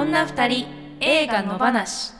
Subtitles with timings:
[0.00, 0.66] 女二人
[1.00, 2.14] 映画の話。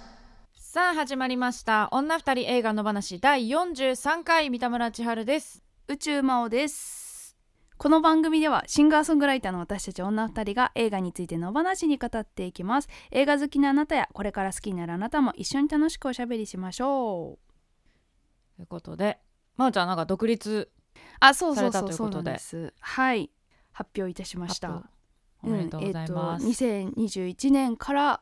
[0.53, 1.89] さあ始まりました。
[1.93, 3.21] 女二人映画の話。
[3.21, 5.65] 第43回三田村千春です。
[5.89, 7.39] 宇宙魔王です。
[7.79, 12.89] この番組ではシンガーソングライターの私たち女二人が映画についての話に語っていきます。
[13.13, 18.57] 映画好きなあなたやこれから好きになるあなたも一緒に楽しくおしゃべりしましょう。
[18.57, 19.21] ということで
[19.57, 20.71] まおちゃんなんか独立
[21.19, 22.75] あそうそうされたそうそうということでなんです。
[22.79, 23.31] はい。
[23.73, 24.69] 発表いたしました。
[24.69, 25.00] 発
[25.43, 28.21] おめでとうございます、うんえー、と2021年から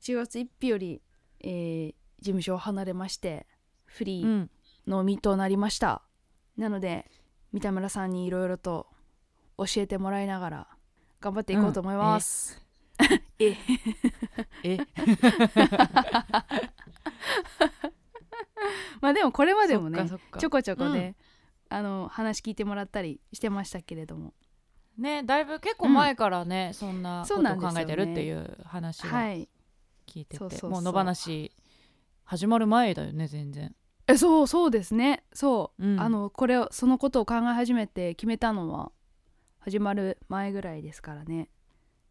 [0.00, 1.02] 1月1日より、
[1.40, 3.46] えー事務所を離れまして
[3.84, 4.50] フリーうん
[4.86, 6.02] のみとなりました、
[6.56, 7.10] なので
[7.52, 8.86] 三田村さんにいろいろと
[9.58, 10.68] 教えてもらいながら
[11.20, 12.62] 頑張っていこうと思います、
[13.40, 13.56] え
[14.62, 14.78] え。
[19.00, 20.08] まあでもこれまでもね
[20.38, 21.16] ちょこちょこね、
[21.68, 24.34] あの話聞いてもらったりしてましたけれども
[24.98, 29.48] ねだいぶ結構前からね、そんなことを考えてるっていう話ははい。
[30.06, 30.70] 聞いてて、そうそうそう。
[30.70, 31.52] もう野放し
[32.24, 33.74] 始まる前だよね全然。
[34.08, 35.24] えそうそうですね。
[35.32, 36.00] そう、うん。
[36.00, 38.92] あのこれをそのことを考え始めて決めたのは
[39.58, 41.48] 始まる前ぐらいですからね。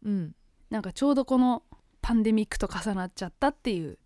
[0.04, 0.34] うん。
[0.70, 1.62] なんかちょうどこの
[2.02, 3.98] パンデミックと重なっちゃったっていう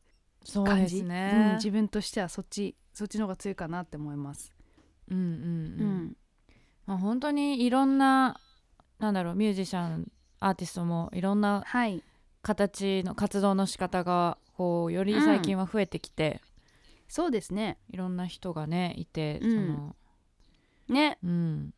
[0.44, 4.52] そう感じですね、うん、自分としてはそっちそっちの方が強いかなって思います。
[5.10, 5.26] ううんうん。
[5.26, 5.34] う
[5.84, 6.16] ん、
[6.86, 8.40] まあ、本当にいろんな
[9.00, 12.02] なんだろうミュージシャンアーティストもいろんなはい。
[12.42, 16.40] 形の活動の仕方がこうより最近は増えてきて、
[17.06, 17.78] そうですね。
[17.90, 19.50] いろんな人がねいて、うん。
[19.50, 19.96] その
[20.88, 21.18] ね。
[21.22, 21.74] うん、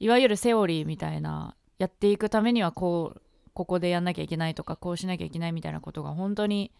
[0.00, 3.20] いわゆるセオリーみたいなやっていくためにはこう
[3.52, 6.72] ここでやんなきゃいけないとかこうしなきゃいけないみたいなことが本当に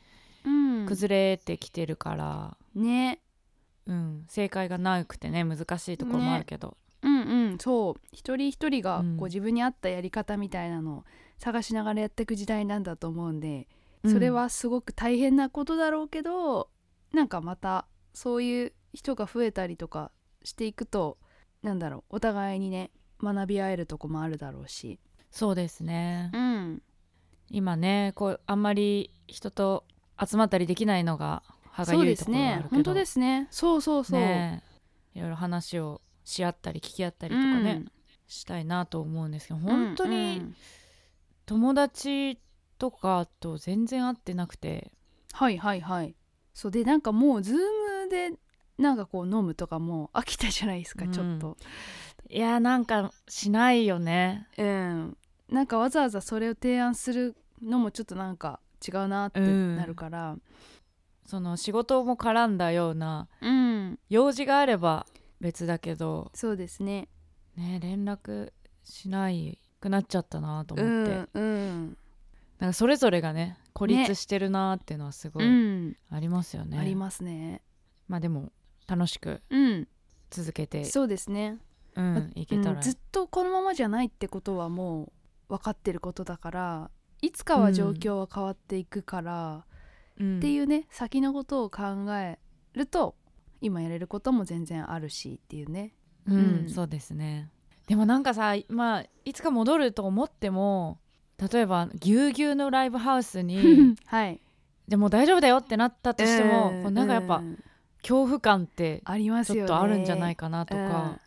[0.44, 0.86] うん。
[0.86, 3.20] 崩れてきてるから、ね。
[3.86, 4.24] うん。
[4.28, 6.74] 正解がなくてね難しいところもあるけど、うん
[7.26, 8.00] うんそう。
[8.12, 9.16] 一人一人がうん。
[9.16, 11.04] こう自分に合ったやり方みたいなのを
[11.38, 13.68] 探しながらやっていく時代なんだと思うんで
[14.02, 14.12] うん。
[14.12, 16.68] それはすごく大変なことだろうけど、
[17.12, 20.10] なんかまたそういう人が増えたりとか
[20.42, 21.18] していくと
[21.62, 22.90] なんだろうお互いにね
[23.22, 24.98] 学び合えるとこもあるだろうし。
[25.30, 26.30] そうですね。
[26.32, 26.82] うん。
[27.50, 29.84] 今ねこうあんまり人と
[30.24, 32.74] 集まったりできないのが歯がそうゆいとですねころがあるけど。
[32.76, 33.48] 本当ですね。
[33.50, 34.62] そうそうそう、ね
[35.14, 37.84] いろいろ話をし合ったり聞き合ったりとかね、
[38.26, 40.56] したいなと思うんですけど本当うんうにん。
[41.46, 42.38] 友達
[42.78, 44.92] とかと全然会ってなくて。
[45.32, 46.14] はいはいはい。
[46.54, 48.32] そうでなんかもうズームで
[48.78, 51.12] なんかこう飲むとかもう飽きたじゃないですか、うん。
[51.12, 51.56] ちょっと。
[52.28, 54.48] いやなんかしないよね。
[54.56, 55.16] うん。
[55.50, 59.76] なんかわざわざそれを提案するのもちょっとなんか違うなってうん。
[59.76, 60.36] なるから。
[61.26, 65.06] その仕事も絡んだようなうん、用事があれば
[65.44, 66.30] 別だけど。
[66.34, 67.08] そうですね。
[67.56, 71.98] ね連絡しないくなっちゃったなとう思って、んうん。
[72.58, 77.60] なんかそれぞれがね孤立してるなっていうのはすごういん、ありますよね、ありますね。
[78.08, 78.52] まあでも
[78.86, 79.88] 楽しくうん。
[80.30, 81.58] 続けてそうですね、
[81.94, 85.12] うんまいけたら、うんずっとこのままじゃないってことはも
[85.50, 86.90] う分かってることだから
[87.22, 89.64] いつかは状況は変わっていくから、
[90.18, 90.38] うん。
[90.38, 91.82] っていうね先のことを考
[92.14, 92.38] え
[92.72, 93.14] ると
[93.60, 95.94] 今やれることも全然あるしっていうね。
[96.26, 96.68] うん、うん。
[96.68, 97.50] そうですね。
[97.86, 100.98] でもなんかさまあいつか戻ると思っても
[101.52, 104.40] 例えばぎゅうぎゅうのライブハウスに はい。
[104.88, 106.82] でも大丈夫だよってなったとしても、うん。
[106.82, 107.58] こうなんかやっぱうん。
[108.02, 109.60] 恐怖感ってありますよね。
[109.60, 111.18] ちょっとあるんじゃないかなとか、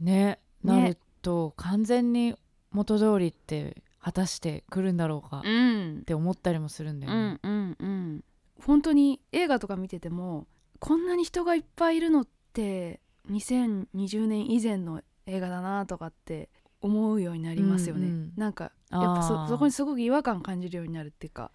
[0.00, 0.80] ねね。
[0.80, 2.34] なると完全に
[2.72, 6.02] 元通りって果たして来るんだろうかっうん。
[6.04, 7.28] て思ったりもするんだようね。
[7.34, 8.24] んうんうん。
[8.60, 10.46] 本当に映画とか見てても
[10.78, 13.00] こんなに人がいっぱいいるのって
[13.30, 16.48] 2020年以前の映画だなとかって
[16.80, 21.50] 思うようになりますよね、うんうんなんかやっぱそそこにすごく違和感感じるようになるっていうか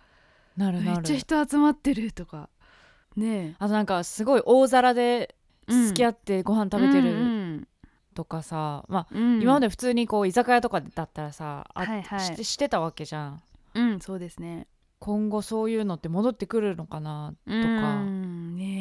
[0.57, 0.99] めなるなる。
[0.99, 2.49] っちゃ人集まってるとか
[3.15, 5.35] ねあとなんかすごい大皿で
[5.69, 7.67] え付き合ってご飯食べてうるん
[8.13, 9.41] とかさ、まあうん。
[9.41, 12.19] 今まで普通にこう居酒屋とかだったらさあ、はいはい。
[12.19, 13.41] してしてたわけじゃん。
[13.73, 14.67] うんそうですね。
[14.99, 18.03] 今後そういうのって戻ってくるのかなとか。
[18.03, 18.80] ね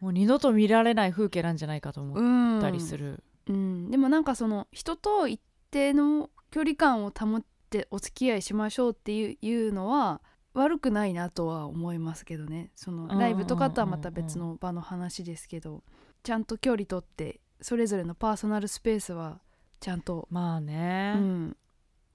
[0.00, 10.20] もう二度と見られない風景なんじゃないかと思うんったりする、うん、でもなんかその人と一定の距離感を保ってお付き合いしましょうっていうのは
[10.52, 12.72] 悪くないなとは思いますけどね。
[12.74, 15.84] そのうんうんうんうんライブとかとはまた別の場の話ですけど
[16.22, 19.40] ちゃんと距離取ってそれぞれのパーソナルスペースは
[19.78, 21.56] ちゃんと、まあね、うん、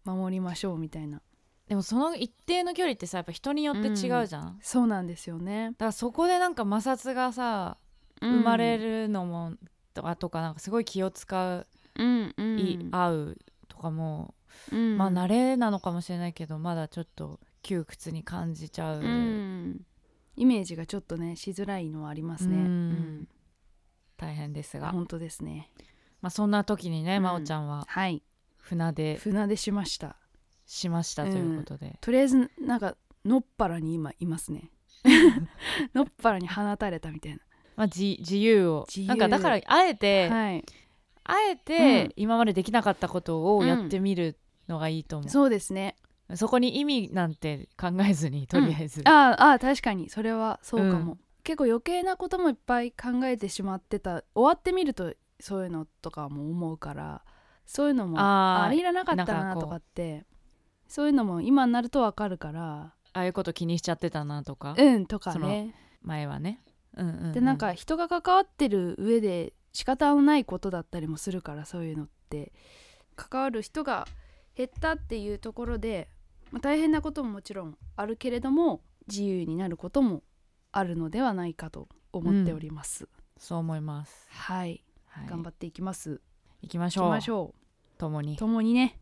[0.03, 1.21] 守りましょうみたいな
[1.67, 7.77] でもその一定の距離ってさやっぱ人によって違うじゃん、だかそうなんですよね、らそこでなんか摩擦がさ
[8.21, 9.53] 生まれるのも、
[9.93, 11.67] とかとかなんかすごい気を使う、
[11.97, 14.35] うんうんい合うとかも、
[14.71, 14.97] うん。
[14.97, 19.81] まあ慣れなのかもしれないけどまだちょっと窮屈に感じちゃう、うん。
[20.35, 22.55] イメージがちょっとねしづらいのはありますね。
[22.55, 22.63] うん。
[22.63, 23.27] うん。
[24.17, 25.71] 大変ですが、本当ですね。
[26.21, 27.23] まあ、そんな時にね、うん。
[27.23, 28.23] 真央ちゃんははい。
[28.57, 30.15] 船出船出しました
[30.65, 34.71] しましたということで、とりあえずなんかのっぱらに今いますね。
[35.93, 37.39] のっぱらに放たれたみたい
[37.75, 38.85] まあ、自自由を。
[38.87, 39.07] 自由。
[39.07, 40.65] なんかだからあえて、なはい。
[41.23, 41.57] あえうん。
[41.57, 45.95] て今までできなかったことをやってみるのがいいと思う、そうですね。
[46.33, 50.09] そこに意味なんて考えずにとりあえず、ああああ確かに。
[50.09, 51.19] それはそうかも、うん。
[51.43, 54.23] 結構余計なこともいっぱい考えてしまってた。
[54.33, 57.23] 終わってみるとそういうのとかも思うから
[57.65, 60.25] そういうのもあーああれいらなかったなとかって
[60.87, 62.93] そういうのも今になるとわかるから。
[63.13, 65.73] ああいうこと気にしちゃってたなとか、うんとかね。
[66.01, 66.61] 前はね、
[66.95, 67.31] うんうんうん。
[67.33, 72.51] でなんか人が関わってる上で仕方のないことだったりもするからそういうのって。
[73.15, 74.07] 関わる人が
[74.55, 76.07] 減ったっていうところで、
[76.51, 80.23] まあ、大変なことももちろんあるけれども自由になることも
[80.71, 86.21] あるのではないかと思っております、そう思います、はい、はい、頑張っていきます。
[86.61, 87.53] いきまし行きょうましょ
[87.97, 88.33] 共に。
[88.33, 88.99] う共にね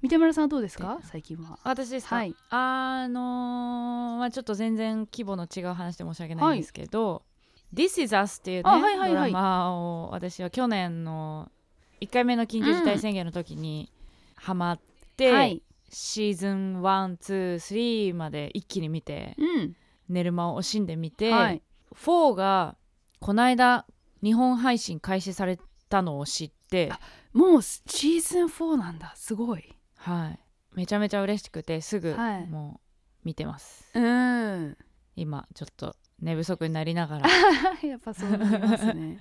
[0.00, 1.00] 三田村さんはどうですか？
[1.02, 1.58] 最近は。
[1.64, 2.34] 私ですか、はい。
[2.50, 7.22] あのーまあちょっと全然規模の違う話で申し訳ないんですけど
[7.74, 9.32] 「This is Us」っていうね、あはいはいはい。
[9.32, 11.50] ドラマを私は去年の
[12.00, 13.90] 1回目の緊急事態宣言の時に
[14.36, 14.80] ハマっ
[15.16, 15.62] て、はい。
[15.90, 19.76] シーズン123まで一気に見てうん。
[20.08, 21.62] 寝る間を惜しんでみて、はい。
[21.94, 22.76] 4が
[23.20, 23.84] この間
[24.22, 25.58] 日本配信開始され
[25.88, 27.00] たのを知ってあ
[27.32, 29.12] もうシーズン4なんだ。
[29.16, 30.38] すごいはい。
[30.74, 32.46] めちゃめちゃ嬉しくてすぐはい。
[32.46, 32.80] も
[33.24, 34.76] う見てます、うん。
[35.16, 37.28] 今ちょっと寝不足になりながら。
[37.86, 38.94] やっぱそうなりますね。
[38.94, 39.18] 面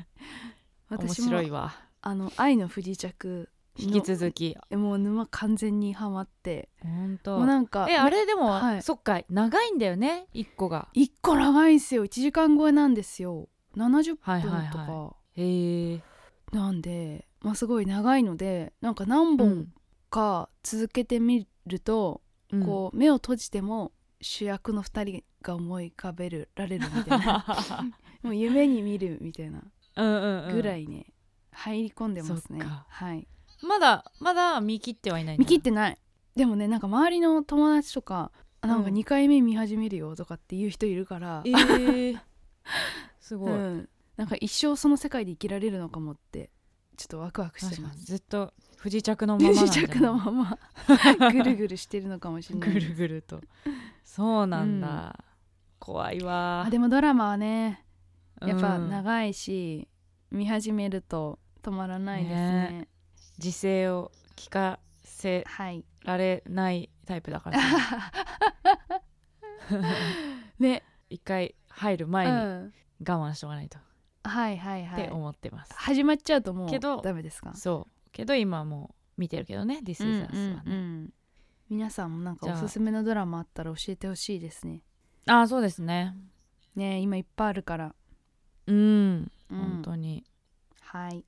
[0.89, 1.73] 私も白いわ。
[2.01, 4.55] あの「愛の不時着引き続き。
[4.69, 6.69] きもう沼完全にハマって。
[6.81, 8.81] 本も当うなんかえあれでも、はい。
[8.81, 10.89] そっか長いんだよね1個が。
[10.93, 12.05] 一個長いんすよ。
[12.05, 13.49] 1時間超えなんですよ。
[13.75, 16.01] 70分とか、はいはいはへえ
[16.51, 19.71] なんでまあすごい長いのでなんか何本
[20.17, 22.21] か続けてみると、
[22.51, 22.65] うん。
[22.65, 27.45] こう目を閉じても主役の2人が思い浮かべるられるみたいな。
[28.23, 29.61] もう夢に見るみたいな
[29.95, 30.55] うんうんうん。
[30.55, 31.05] ぐらいね、
[31.51, 32.61] 入り込んでますね。
[32.63, 33.27] はい。
[33.61, 35.97] まだまだ見切ってはいない見切ってない。
[36.35, 38.31] でもねなんか周りの友達とか
[38.61, 38.95] あなんかうん。
[38.95, 42.19] 2回目見始めるよとかっていう人いるから、えー、
[43.19, 46.49] すごい、うん、なんか一生その世界で生きられるのかもって
[46.97, 48.05] ちょっとワクワクしてます。
[48.05, 50.57] ずっと不時着のまま不時着のまま。
[51.31, 53.41] ぐるぐるしてるのかもしれないぐるぐると。
[54.03, 55.23] そうなんだ、
[55.79, 56.63] 怖いわ。
[56.65, 57.85] あでもドラマはね
[58.41, 58.89] やっぱうん。
[58.89, 59.87] 長いし、
[60.31, 62.79] 見始めると止まらないですね。
[62.79, 62.87] ね。
[63.37, 67.57] 時勢を聞かせはいられないタイプだから
[70.59, 73.77] ね、 一回入るう前に我ん、慢しとかないと
[74.27, 77.53] はいはいはってい思ってます、始まっちゃうともうけどダメですか？
[77.55, 78.09] そう。
[78.11, 80.27] けど今もう見てるけどね「This is うん Us」
[80.57, 81.13] はね、うんうん
[81.69, 84.83] 皆さんもなんかじゃあおすすめのドラマあったら教えてほしいですね。
[85.25, 86.15] ああそうですね。
[86.75, 87.95] ね今いっぱいあるから、
[88.67, 89.29] うん、うん。
[89.49, 90.23] 本当に。
[90.79, 91.25] はい。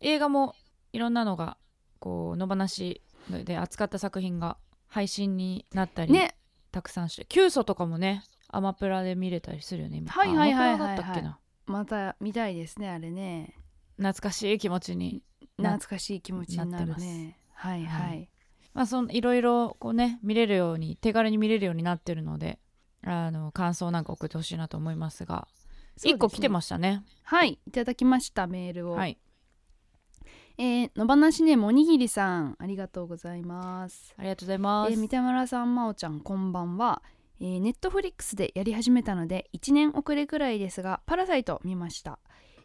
[0.00, 0.54] 映画も
[0.94, 1.58] いろんなのが
[1.98, 4.56] こう野放しで扱った作品が
[4.86, 6.38] 配信になったり、ね。
[6.72, 10.10] たくさんして「キュウソ」とかもねアマプラで見れたりするよね今。
[10.10, 10.78] はいはいはいはいはい。
[10.78, 11.38] あアマプラだったっけな。
[11.66, 13.54] また見たいですねあれね。
[13.96, 15.22] 懐かしい気持ちに
[15.58, 18.20] な懐かしい気持ちになるなってねはいははい。
[18.22, 18.28] い、
[18.72, 22.58] まあそんいろいろこうね見れるように手軽に見れるようになってるので
[23.04, 26.12] あの感想なんか送ってほしいなと思いますがそうですね。
[26.12, 27.02] 一個来てましたね。
[27.24, 27.58] はい。
[27.66, 29.18] いただきましたメールを、はい。
[30.56, 34.14] えー、野放しネームおにぎりさんありがとうございます。
[34.16, 37.02] ありがとうございます、えー三田村さんまおちゃんこんばんは、
[37.40, 42.18] えー、ネットフリックスでやり始めたので1年遅れくらいですがパラサイト見ました、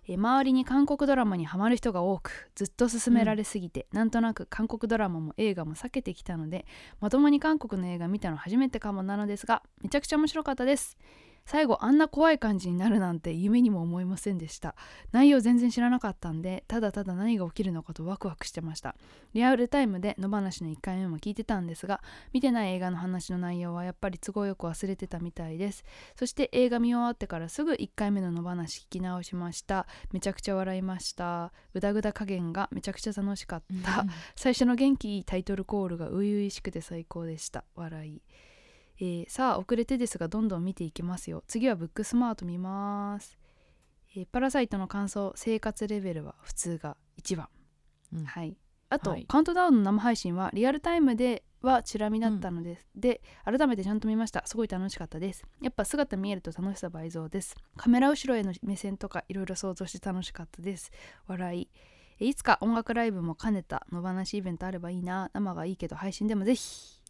[0.07, 6.65] えー周りに韓国ドラマにハマる人が多くずっと勧められすぎて、なんとなく韓国ドラマも映画も避けてきたので
[6.99, 10.97] まともに韓国の映画見たの初めてかもなのですがめちゃくちゃ面白かったです
[11.45, 14.75] 最後あんな怖い感じになるなんて夢にも思いませんでした。
[15.12, 18.95] 内容全然知らなかったんでただただ何が起きるのかとワクワクしてました。
[19.33, 25.83] リアルタイムで野放しの1回目も聞いてたんですが見てない映画の話の内容はやっぱり都合よく忘れてたみたいです。
[26.17, 29.88] そして映画見終わってからすぐ1回目の野放し聞き直しました。
[30.12, 31.51] めちゃくちゃ笑いました。
[31.73, 37.63] グダグダ加減がめちゃくちゃ楽しかった、最初の元気いいタイトルコールが初々しくて最高でした。
[37.75, 38.21] 笑い、
[39.00, 41.43] えーさあ遅れてですがどんどん見ていきますよ。
[41.47, 43.38] 次はブックスマート見ます、
[44.15, 47.50] えーパラサイトの感想生活レベルは普通が1番。
[48.13, 48.25] うん。
[48.25, 48.57] はい。
[48.89, 49.25] あと、はい。
[49.25, 54.43] カウントダウンの生配信はリアルタイムではチラ見だったのです、で改めてちゃんと見ました。
[54.45, 55.43] すごい楽しかったです。
[55.62, 57.55] やっぱ姿見えると楽しさ倍増です。
[57.77, 60.91] カメラ後ろへの目線とかいろいろ想像して楽しかったです。
[61.25, 61.69] 笑い。
[62.19, 65.31] えいつか音楽ライブも兼ねた野放しイベントあればいいな。
[65.33, 67.01] 生がいいけど配信でもぜひ。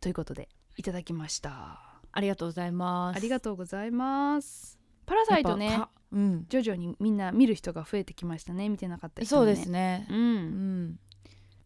[0.00, 0.48] ということで
[0.78, 1.80] いただきました。
[2.12, 3.16] ありがとうございます。
[3.16, 4.78] ありがとうございます。
[5.06, 5.82] パラサイトね。
[6.12, 6.46] うん。
[6.48, 8.68] 徐々にみんな見る人が増えてきましたね。
[8.68, 10.06] 見てなかった人そうですね。
[10.08, 10.84] ううん。
[10.90, 10.98] ん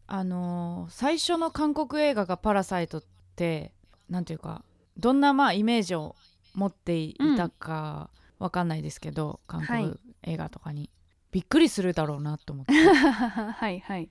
[0.07, 3.03] あのー最初の韓国映画が「パラサイト」っ
[3.35, 3.73] て
[4.09, 4.65] なんていうか
[4.97, 6.15] どんなまあイメージを
[6.55, 10.89] 持っていたかわかんないですけど、韓はい国映画とかに、
[11.31, 12.73] びっくりするだろうなと思って。
[12.73, 14.09] はいはい。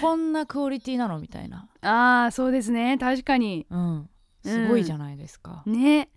[0.00, 2.98] こんなクオリティなのみたいな、ああそうですね。
[2.98, 3.66] 確かに。
[3.70, 4.10] うん、
[4.46, 6.08] すごいじゃないですか、ね。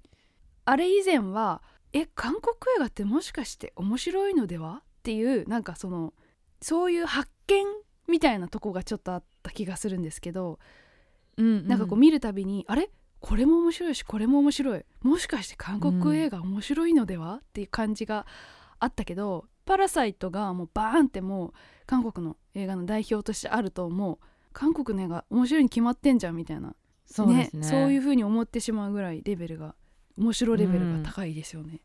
[0.65, 1.61] あれ以前は
[1.93, 4.81] え韓国映画ってもしかして面白いのでは？
[4.81, 6.13] っていうなんかその
[6.61, 7.65] そういう発見
[8.07, 10.59] みたいなとこがちょっとあった気がするんですけど、
[11.37, 11.67] うんうん。
[11.67, 12.89] なんかこう見るたびにあれ？
[13.19, 14.85] これも面白いしこれも面白い。
[15.01, 18.25] もしかして韓国映画面白いのでは、っていう感じが
[18.79, 21.53] あったけど「パラサイト」がもうバーンってもう
[21.85, 24.25] 韓国の映画の代表としてあるともう。
[24.51, 26.75] 韓国の映画面白いに決まってんじゃんみたいな
[27.11, 27.63] そうですね。
[27.63, 29.75] そういう風に思ってしまうぐらいレベルが
[30.17, 31.81] 面白レベルが高いですよね。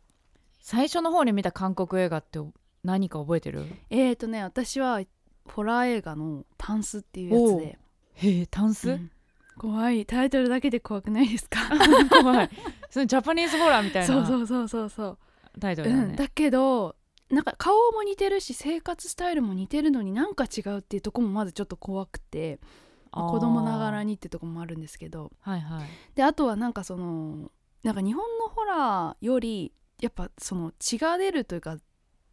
[0.60, 2.38] 最初の方に見た韓国映画って
[2.82, 3.64] 何か覚えてる？
[3.90, 5.00] えーとね私は
[5.46, 7.78] ホラー映画の「タンス」っていうやつで、
[8.14, 9.10] へえタンス、うん。
[9.56, 10.04] 怖い。
[10.04, 11.60] タイトルだけで怖くないですか？
[12.10, 12.50] 怖い。
[12.90, 15.18] そのジャパニーズホラーみたいそうなそうそうそうそう。
[15.60, 16.96] タイトルだね、うん、だけど
[17.30, 22.58] なんか顔も似てるし生活スタイルも似てるのになんか違うっていうとこもまずちょっと怖くて。
[22.62, 22.83] まあ
[23.14, 25.32] 子供ながらにってとこもあるんですけど。
[25.40, 25.86] はいはい。
[26.14, 27.50] であとはなんかその
[27.82, 31.76] なんか日本のホラーよりやっぱその血が出るというか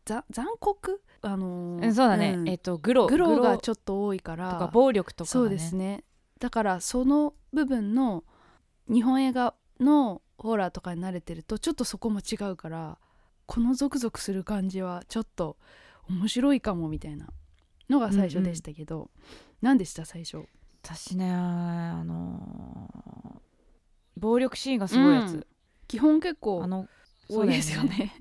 [0.05, 1.01] ざ残酷？
[1.21, 2.49] あのそうだね、ん。
[2.49, 4.57] えっとグログロがとちょっと多いから。
[4.57, 6.03] か暴力とかが、ね、そうですね。
[6.39, 8.23] だからその部分の
[8.91, 12.97] 日本映画のホラーとかに慣れてるとちょっとそこも違うから
[13.45, 15.57] このゾクゾクする感じはちょっと
[16.09, 17.27] 面白いかもみたいな
[17.89, 19.11] のが最初でしたけど、
[19.61, 20.03] 何でした？
[20.05, 20.45] 最初
[20.83, 23.41] 私ねあのー
[24.17, 25.45] 暴力シーンがすごいやつ、うん。
[25.87, 26.87] 基本結構あの
[27.27, 28.13] 多いですよね。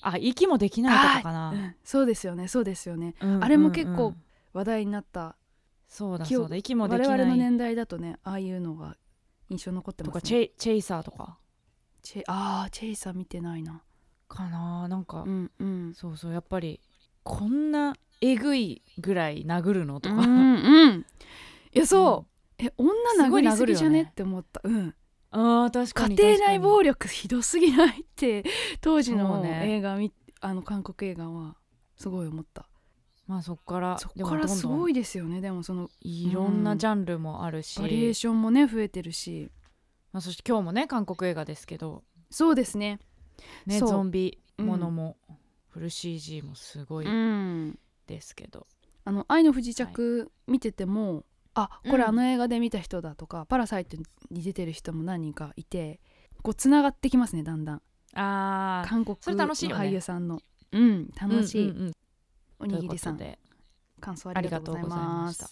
[0.00, 1.74] あ息もできないとかかな、うん。
[1.84, 2.48] そうですよね。
[2.48, 3.14] そうですよね。
[3.20, 4.16] うんあれも結構うんうん
[4.54, 5.36] 話題になった
[5.88, 6.56] そうだそうだ。
[6.56, 7.18] 息もで我きない。
[7.18, 8.96] 々の年代だとねああいうのが
[9.48, 10.20] 印象残ってとますね。
[10.20, 11.38] かチェイチェイサーとか。
[12.02, 13.82] チェあーチェイサー見てないな。
[14.28, 15.94] かななんか、うんうん。
[15.94, 16.80] そうそうやっぱり
[17.22, 21.06] こんなえぐいぐらい殴るのとか、うんうん。
[21.74, 22.26] いやそ
[22.58, 22.92] う、え女
[23.24, 24.02] すごい殴りすぎじゃね？
[24.04, 24.08] ね？
[24.10, 24.60] って思った。
[24.64, 24.94] うん。
[25.30, 28.02] あー確かに家庭内暴力力ひどすぎない？
[28.02, 28.44] って
[28.80, 31.56] 当時のね映画みあの韓国映画は。
[31.96, 32.68] すごい思った。
[33.28, 35.40] まあそっからそっからすごいいですよね。
[35.40, 39.50] でもそのいろんなジャンルもあるし、バリエーションもね増えてるし。
[40.12, 43.00] まあ、そして今日もね韓国映画ですけど、そうですね。
[43.64, 45.16] ね、ゾンビものも、
[45.72, 47.78] フル CG もすごいうん。
[48.06, 48.66] ですけど、
[49.04, 51.24] あの「愛の不時着」見てても、
[51.54, 53.96] あこれうんあの映画で見た人だとか「パラサイト」
[54.30, 56.00] に出てる人も何人かいて
[56.42, 57.82] こうつながってきますねだんだん。
[58.14, 59.86] あ韓国それの楽しいよね。
[59.86, 60.40] 俳優さんの。
[60.72, 61.10] うん。
[61.18, 61.92] 楽しい、うんうんうん。
[62.60, 63.16] おにぎりさん。
[63.16, 63.38] で。
[64.00, 65.46] 感想ありがとうございました。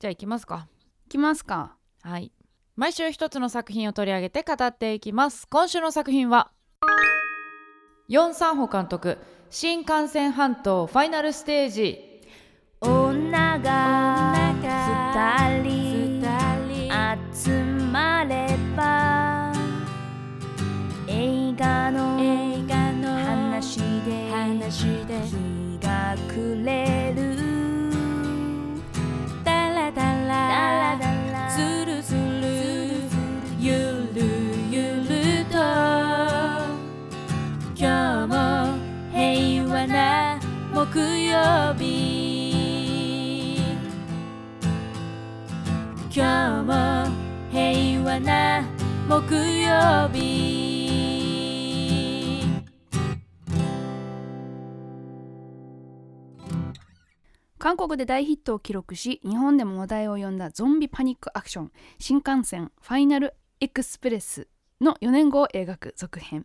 [0.00, 0.68] じゃあ行きますか。
[1.06, 1.76] いきますか。
[2.02, 2.32] はい。
[2.76, 5.46] 毎週一つの作品を取り上げて語っていきます。
[5.48, 6.52] 今週の作品は
[8.08, 9.18] ヨン・サンホ監督
[9.54, 12.22] 新幹線半島ファイナルステージ。
[12.80, 14.32] 女が
[14.62, 15.61] 二人
[41.32, 43.56] 曜日。
[46.14, 47.08] 今日も
[47.50, 48.62] 平和な
[49.08, 50.52] 木曜日。
[57.58, 64.48] 韓国で大ヒットを記録し日本でも話題を呼んだゾンビパニックアクション新幹線ファイナルエクスプレス
[64.80, 66.44] の4年後を描く続編。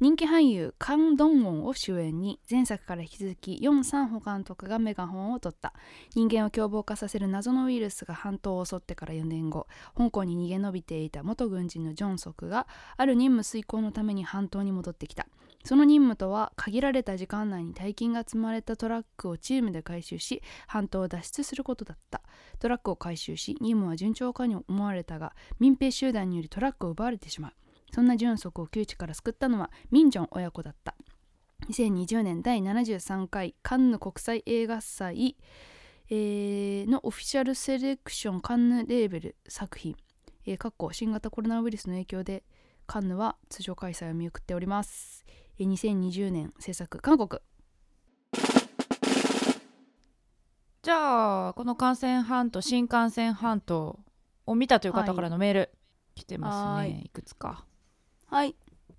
[0.00, 5.74] 人気俳優カン・ドンウォンを主演に前作から引き続きヨン・サンホ監督がメガホンを取った。
[6.14, 15.26] 人間を凶暴化させる謎のウイルスが半島を襲ってから4年後香港に逃げ延びていた元軍人のジョンソクがある任務遂行のために半島に戻ってきた。
[15.64, 22.22] その任務とは限られた時間内に大金が積まれたトラックをチームで回収し半島を脱出することだった。
[22.60, 27.52] トラックを回収し任務は順調かに思われたが民兵集団によりトラックを奪われてしまう。
[27.92, 30.94] そんな純足を窮地から救ったのはミンジョン親子だった。
[31.70, 35.36] 2020年第73回カンヌ国際映画祭、
[36.08, 39.96] えーのオフィシャルセレクションカンヌレーベル作品、
[40.46, 42.44] えー、新型コロナウイルスの影響で
[42.86, 45.24] カンヌは通常開催を見送っております、
[45.58, 47.42] えー2020年制作韓国。
[50.80, 53.98] じゃあこの幹線半島新幹線半島
[54.46, 55.70] を見たという方からのメール、
[56.14, 57.66] 来てますはねいくつか
[58.30, 58.54] はい、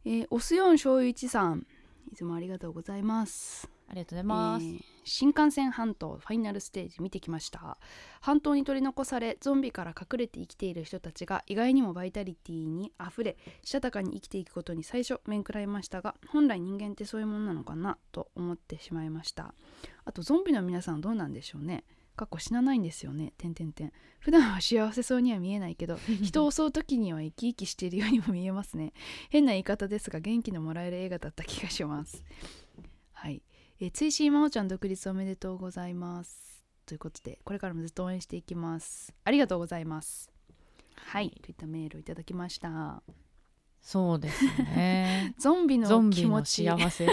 [0.06, 1.68] えー、オスヨン醤油一さん
[2.12, 3.70] いつもありがとうございます。
[3.88, 4.82] ありがとうございます、えー
[5.12, 7.80] 新幹線半島ファイナルステージ見てきました。
[8.22, 19.56] 半島に取り残されゾンビから隠れて生きている人たちが意外にもバイタリティにあふれしたたかに生きていくことに最初面食らいましたが本来人間ってそういうものなのかなと思ってしまいました。
[20.06, 21.86] あとゾンビの皆さんはどうなんでしょうね
[22.20, 23.32] かっこ死なないんですよね。
[23.38, 23.94] てんてんてん。
[24.20, 28.92] 普段は幸せそうには見えないけど、 人を襲う時には生き生きしているようにも見えますね。
[29.30, 32.26] 変な言い方ですが、元気のもらえる映画だった気がします。
[33.14, 33.42] はい。
[33.80, 36.62] えー、追伸真央ちゃん独立おめでとうございます。
[36.86, 39.14] ということで、これからもずっと応援していきます。
[39.24, 40.30] ありがとうございます。
[40.96, 41.30] はい。
[41.42, 43.02] といったメールをいただきました。
[43.82, 46.66] そうですねゾンビのゾンビの気持ち。
[46.66, 47.10] 幸せ い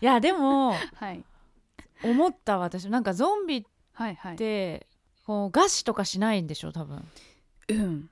[0.00, 1.22] やでも はい。
[2.02, 3.64] 思った私なんかゾンビっ
[3.94, 4.36] はいはい。
[4.36, 4.86] て
[5.26, 7.04] こう餓死とかしないんでしょ多分
[7.68, 8.10] うん。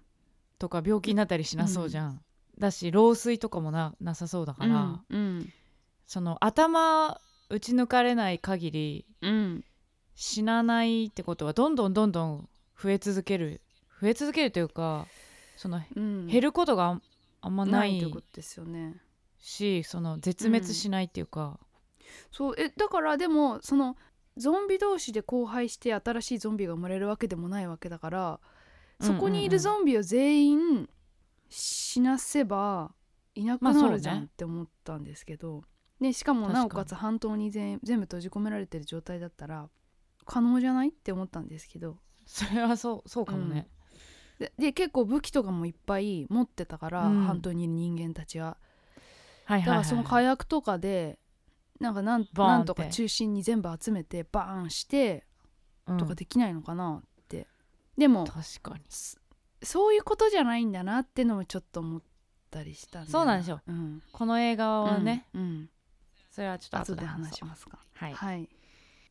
[0.58, 2.20] とか病気になったりしなそうじゃん、
[2.58, 5.16] だし老衰とかもななさそうだから、うん。
[5.16, 5.52] うん。
[6.06, 7.20] その頭
[7.50, 9.64] 打ち抜かれない限りうん。
[10.14, 12.48] 死なないってことはどんどんどんどん
[12.80, 13.60] 増え続ける
[14.00, 15.06] 増え続けるというか
[15.56, 16.26] そのうん。
[16.26, 17.00] 減ることが
[17.40, 18.94] あんまなないいということですよね。
[19.40, 21.58] しその絶滅しないっていうか、
[22.30, 23.96] そうえだからでもその
[24.36, 28.40] ゾンビ同士で交配して新しいゾンビが生まれるわけでもないわけだから
[29.00, 30.88] そこにいるゾンビを全員
[31.48, 32.92] 死なせば
[33.34, 35.64] いなくなるじゃんって思ったんですけど、
[36.00, 36.60] でしかも確かに。
[36.60, 39.68] なおかつ半島に全全部閉じ込められてる状態だったら
[40.24, 41.98] 可能じゃないって思ったんですけど。
[42.24, 43.68] それはそうそうかもね、
[44.38, 47.24] でで結構武器とかもいっぱい持ってたから、うん。
[47.24, 48.56] 半島にいる人間たちは。
[49.48, 51.18] だからその火薬とかで
[51.82, 52.58] なんかなんバーンって。
[52.58, 55.26] なんとか中心に全部集めてバーンして
[55.86, 55.98] うん。
[55.98, 57.48] とかできないのかなって、
[57.98, 58.84] でも確かに。
[58.88, 59.18] そ
[59.64, 62.02] そういうことじゃないんだなってのもちょっと思っ
[62.50, 63.72] たりしたんだよそうなんですよう。
[63.72, 65.70] ん、この映画はね、うんうん。
[66.30, 67.78] それはちょっと後で後で話しますか。
[67.94, 68.48] はい、はい。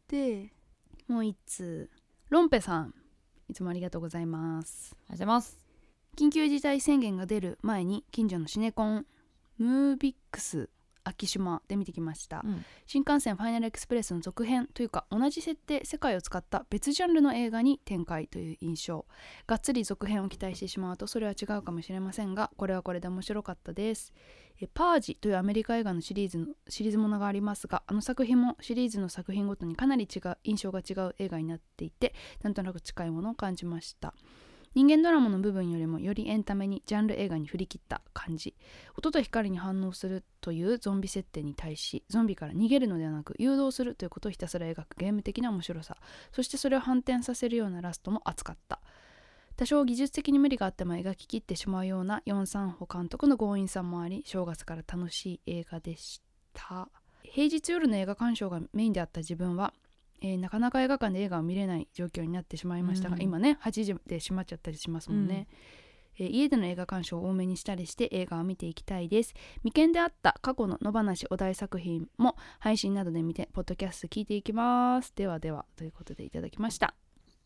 [0.08, 0.52] で
[1.08, 1.90] もう一通
[2.30, 2.94] ロンペさん
[3.50, 4.92] いつもありがとうございます。
[4.94, 5.58] ありがとうございます。
[6.18, 9.06] 緊急事態宣言が出る前に近所のシネコン
[9.58, 10.70] ムービックス
[11.04, 12.66] 昭島で見てきました、うん。
[12.86, 19.06] 新幹線ファイナルエクスプレスの続編というか同じ設定世界を使った別ジャンルの映画に展開という印象。
[19.48, 24.14] がっつり続編を期待してしまうとそれは違うかもしれませんがこれはこれで面白かったです。
[24.62, 34.14] えパージというアメリカ映画のシリーズのシリーズものがありますがあの作品もシリーズの作品ごとにかなり違う印象が違う映画になっていてなんとなく近いものを感じました
[34.74, 38.56] 人間ドラマの部分よりもよりエンタメにジャンル映画に振り切った感じ。
[38.98, 45.98] 音と光に反応するというゾンビ設定に対しゾンビから逃げるのではなく誘導するということをひたすら描くゲーム的な面白さ。
[46.32, 48.80] そしてそれを反転させるようなラストも熱かった。
[49.58, 56.22] 多少技術的に無理があっても描き切ってしまうようなヨン・サンホ監督の強引さもあり正月から楽しい映画でし
[56.54, 56.88] た。
[57.24, 59.74] 平日夜の映画鑑賞がメインであった自分は
[60.22, 65.82] えーなかなか映画館で映画を見れない状況になってしまいましたが、うん今ね8時で閉まっちゃったりしますもんね、えー
[66.30, 69.34] 家での映画鑑賞を多めにしたりして映画を見ていきたいです。
[69.64, 75.14] 未見であった過去の野放しお題作品も配信などで見てポッドキャスト聞いていきます。
[75.16, 76.94] ではではということでいただきました、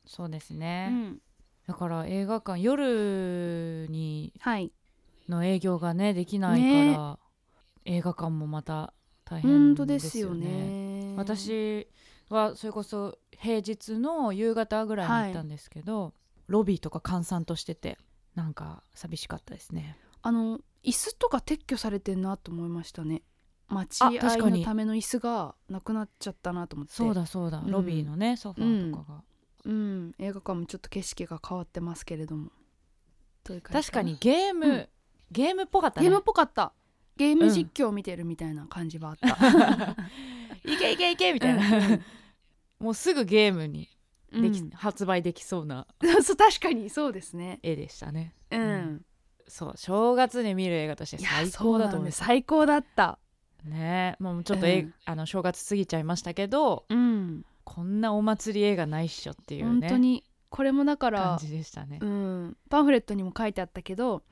[0.06, 1.20] そうですうね、ん、
[1.68, 4.74] だから映画館夜にはい。
[5.30, 7.20] の営業がねできないから、
[7.86, 11.14] 映画館もまた大変でですよねね。
[11.18, 11.88] 私
[12.30, 16.14] はそれこそ平日の夕方ぐらいに行ったんですけど、
[16.48, 17.98] ロビーとか閑散としてて
[18.36, 19.98] なんか寂しかったですね。
[20.22, 23.24] あの椅子とか撤去されてんなと思いましたね。
[23.68, 26.94] 待あ合のための椅子がなくなっちゃったなと思って。
[26.94, 29.24] そうだそうだ、うんロビーのねソファーとかが、
[29.66, 30.12] うん。
[30.20, 32.52] 映画館もちょっと景色が変わってますけれども。
[33.44, 34.88] 確かにゲーム、うん。
[35.32, 36.06] ゲームっぽかったね。
[36.08, 36.74] ゲームっぽかった。
[37.18, 39.38] ゲーム実況を見てるみたいな感じはあった、
[40.68, 42.00] いけいけいけみたいな。
[42.80, 43.90] もうすぐゲームに
[44.32, 44.70] でき、うん。
[44.72, 45.88] 発売できそうな。
[46.24, 47.60] そう確かにそうですね。
[47.64, 48.34] 絵でしたね。
[48.52, 49.06] うん、うん。
[49.48, 52.18] そう正月に見る映画としていや最高だと思うなんです。
[52.24, 53.20] 最高だった。
[53.64, 54.16] ね。
[54.20, 54.94] もうちょっとえ、うん。
[55.06, 57.46] あの正月過ぎちゃいましたけどうん。
[57.64, 59.88] こんなお祭り映画ないっしょっていうね。
[59.88, 62.00] 本当にこれもだか感らじでしたね。
[62.02, 62.06] う。
[62.06, 62.58] ん。
[62.70, 64.24] パンフレットにも書いてあったけど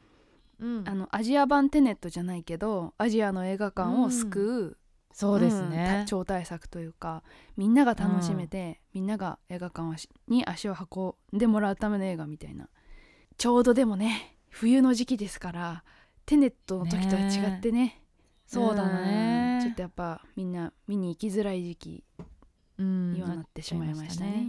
[0.59, 0.83] うん。
[0.87, 4.77] あのアジア版テネットじゃないけどアジアの映画館を救う、
[5.13, 6.03] そうですうんね。
[6.07, 7.23] 超大作というか
[7.55, 9.95] みんなが楽しめて、みんなが映画館
[10.27, 12.67] に足を運んでもらうための映画みたいな。
[13.37, 15.83] ちょうどでもね冬の時期ですから
[16.25, 18.01] テネットの時とは違ってね。
[18.45, 19.55] そうだね。
[19.55, 22.03] うんちょっとやっぱみんな見に行きづらい時期
[22.77, 24.47] うんにはなってしまいましたね。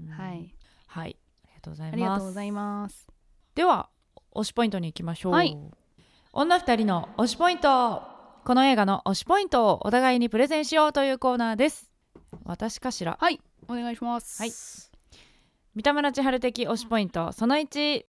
[0.00, 0.08] うん。
[0.08, 0.54] はい。
[0.86, 1.16] はい。
[1.44, 1.94] ありがとうございます。
[1.94, 3.08] ありがとうございます。
[3.54, 3.88] では
[4.34, 5.56] 推しポイントに行きましょう、はい。
[6.32, 8.13] 女二人の推しポイント
[8.44, 11.90] この映画の推しポイントをお互いにプレゼンしようというコーナーです。
[12.44, 13.16] 私かしら？
[13.18, 14.42] はいお願いします。
[14.42, 14.50] はい。
[15.74, 18.04] 三田村千春的推しポイントその1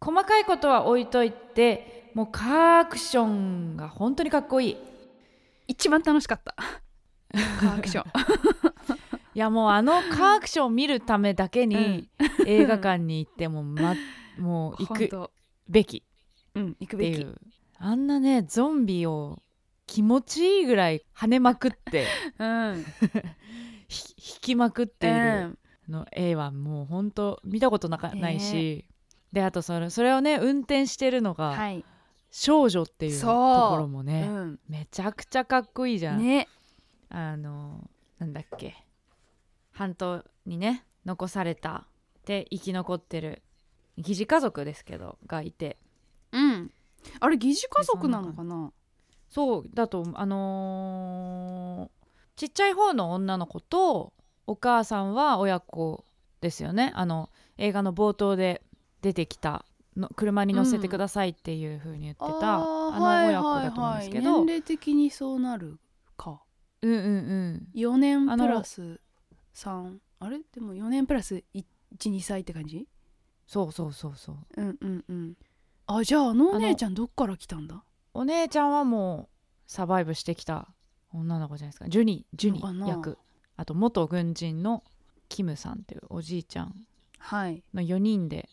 [0.00, 4.76] 細かいことは置いといてもうカーアクションが本当にかっこいい。
[5.68, 6.56] 一番楽しかった。
[7.60, 8.04] カーアクション。
[9.34, 12.08] いやもうあのカーアクションを見るためだけに
[12.44, 13.94] 映画館に行っても、 ま、
[14.36, 15.30] もう行く
[15.68, 16.02] べき。
[16.56, 17.26] うん行くべき。
[17.78, 19.38] あんなねゾンビを
[19.90, 22.06] 気持ちいいぐらい跳ねまくって
[22.38, 22.84] うん。
[23.88, 28.84] ひ引きまくっているうんの絵はもうほんと見たことなかねないし
[29.32, 31.84] であとそれそれをね運転してるのがはい。
[32.30, 36.46] 少女っていうところもねうんめちゃくちゃかっこいいじゃん、ね。
[37.08, 38.76] あのなんだっけ
[39.72, 41.88] 半島にね残された
[42.26, 43.42] で生き残ってる
[43.98, 45.78] 疑似家族ですけどがいて
[46.30, 46.70] うん。
[47.18, 48.72] あれ疑似家族なのかな？
[49.30, 52.00] そうだとあのー
[52.36, 54.14] ちっちゃい方の女の子と
[54.46, 56.04] お母さんは親子
[56.40, 56.90] ですよね。
[56.94, 58.62] あの映画の冒頭で
[59.02, 62.58] 出てきたの車に乗せてくださいっていう風に言ってた、あ
[62.98, 65.78] の親子だと思うんですけど、年齢的にそうなる
[66.16, 66.40] か。
[66.80, 67.68] うんうんうん。
[67.74, 69.00] 4年プラス
[69.54, 70.40] 3あれ？
[70.54, 71.44] でも4年プラス
[71.98, 72.88] 12歳って感じ？
[73.46, 74.36] そうそうそうそう。
[74.56, 75.34] うんうんうん。
[75.86, 77.84] あじゃああのお姉ちゃんどっから来たんだ？
[78.14, 80.68] お姉ちゃんはもうサバイブしてきた
[81.12, 81.88] 女の子じゃないですか。
[81.88, 83.18] ジュニジュニ役。
[83.56, 84.82] あと元軍人の
[85.28, 86.74] キムさんっていうおじいちゃん。
[87.18, 87.62] はい。
[87.74, 88.48] の4人で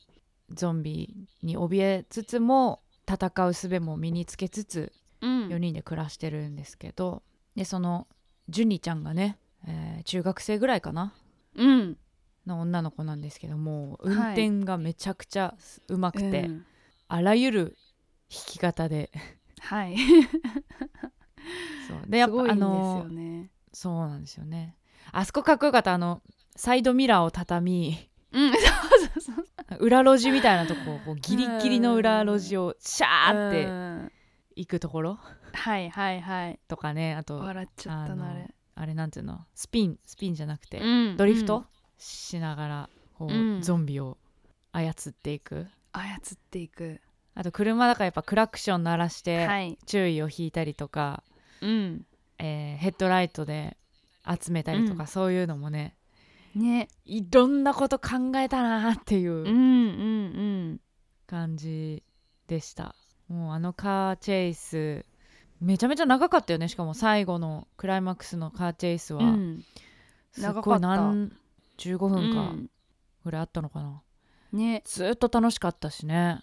[0.52, 4.92] ゾンビに怯えつつも戦う術も身につけつつ
[5.22, 5.48] うん。
[5.48, 7.24] 4人で暮らしてるんですけど。
[7.56, 8.08] でその
[8.50, 11.14] ジュニちゃんがね、えー中学生ぐらいかな？
[11.56, 11.98] うん。
[12.46, 14.34] の女の子なんですけどもう運はい。
[14.34, 15.56] 転がめちゃくちゃ
[15.88, 16.66] うまくて、うん。
[17.08, 17.78] あらゆる
[18.30, 19.10] 弾き方で
[19.60, 19.98] はい。
[21.88, 22.02] そう。
[22.08, 23.52] でやっぱあすごいんですのよね。
[23.74, 24.76] そうなんですよね。
[25.12, 25.94] あそこかっこよかった。
[25.94, 26.22] あの
[26.56, 28.52] サイドミラーを畳みうん。
[28.54, 28.62] そう
[29.22, 29.36] そう
[29.70, 34.12] そう裏路地みたいなとこをこうギリギリの裏路地をシャーってうん。
[34.56, 35.20] 行くところ
[35.54, 36.60] はいはいはい。
[36.68, 38.54] とかねあと笑っちゃったなあれ。
[38.76, 39.46] あれなんていうの？
[39.56, 41.18] スピンスピンじゃなくて、うん。
[41.18, 41.66] ドリフト、うん。
[41.98, 43.62] しながらこう、うん。
[43.62, 44.18] ゾンビを
[44.72, 45.68] 操っていく。
[45.94, 47.02] 操っていく
[47.40, 49.78] あと車だからやっぱクラクション鳴らしてはい。
[49.86, 51.24] 注意を引いたりとか、
[51.62, 52.06] うん。
[52.40, 53.78] えーヘッドライトで
[54.28, 55.08] 集めたりとか、うん。
[55.08, 55.96] そういうのもね
[56.56, 56.88] ね。
[57.06, 59.54] いろんなこと考えたなっていううんうんう
[60.74, 60.82] ん。
[61.28, 62.02] 感じ
[62.48, 62.96] でした、
[63.28, 65.06] もうあのカーチェイス
[65.62, 66.68] めちゃめちゃ長かったよね。
[66.70, 69.64] しかも最後のクライマックスのカーチェイスは、うん。
[70.32, 71.32] すっごい何
[71.78, 72.70] 15分かうん。
[73.26, 74.02] ぐらいあったのかな、
[74.54, 74.82] ね。
[74.86, 76.42] ずっと楽しかったしね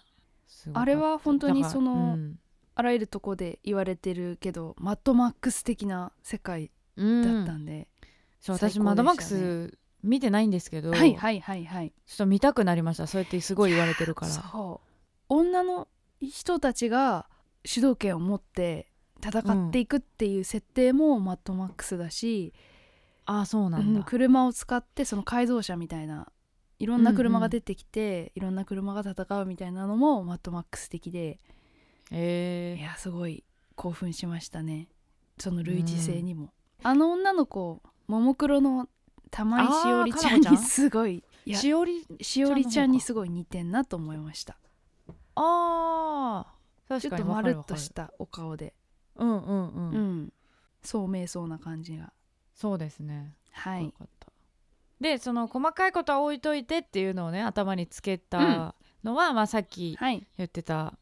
[0.73, 2.39] あれは本当にそのうん。
[2.77, 7.23] あらゆるとこで言われてるけどマッドマックス的な世界うん。
[7.23, 7.87] だったんで、
[8.39, 8.83] そう最高でしたね。
[8.83, 11.93] 私マドマックス見てないんですけど、はいはいはいはい。
[12.05, 13.07] ちょっと見たくなりました。
[13.07, 14.31] そうやってすごい言われてるから。
[14.31, 14.87] そう。
[15.29, 15.87] 女の
[16.21, 17.27] 人たちが
[17.63, 18.91] 主導権を持って
[19.23, 22.53] 戦っていくっていう設定もマッドマックスだし、
[23.25, 26.27] ああそうなうんだ、車を使ってその改造車みたいな
[26.79, 31.39] いろんな車が出てきて、いろんな車が戦うみたいなのもマッドマックス的で。
[32.11, 33.43] えいやすごい
[33.75, 34.87] 興奮しましたね。
[35.37, 38.87] その類似性にも、あの女の子ももクロの
[39.31, 41.23] 玉井しおりちゃんにすごい。
[41.53, 44.57] しおりしおりちゃんにすごい似てんなと思いました。
[45.35, 48.73] あーちょっ確かにとまるっとしたお顔で。
[49.15, 50.33] うんうんうん、うん。
[50.83, 52.13] そうめいそうな感じが。
[52.53, 53.35] そうですね。
[53.51, 53.93] はい
[54.99, 60.25] でその細かいことは置いといてっていうのをね頭につけたのは、まあさっきはい。
[60.37, 60.97] 言ってた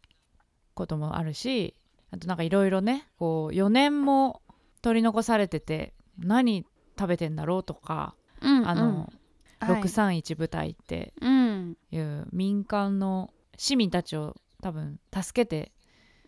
[0.74, 1.76] こともあるし
[2.12, 4.42] あとなんかいろいろねこう4年も
[4.82, 6.66] 取り残されてて何
[6.98, 9.12] 食べてんだろうとか、うんあの、
[9.60, 9.82] はい。
[9.82, 11.78] 631部隊ってうん。
[11.92, 15.72] いう民間の市民たちを多分助けて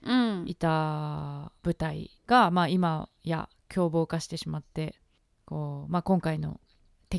[0.04, 0.44] うん。
[0.48, 4.96] いた舞台が、まあ、今や凶暴化してしまって
[5.46, 6.60] こう、まあ、今回の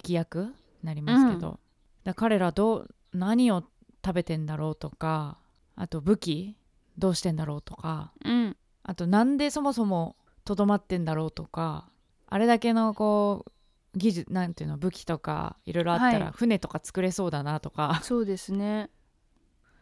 [0.01, 1.59] 敵役になりますけど、うん。
[2.05, 3.65] だ彼らどう何を
[4.05, 5.39] 食べてんだろうとか
[5.75, 6.57] あと武器
[6.99, 8.57] どうしてんだろうとかうん。
[8.83, 11.89] あとなんでそもそもとどまってんだろうとか
[12.29, 16.35] あれだけのこう技術なんていうの武器とかいろいろあったらはい。
[16.35, 18.91] 船とか作れそうだなとか、そうですね。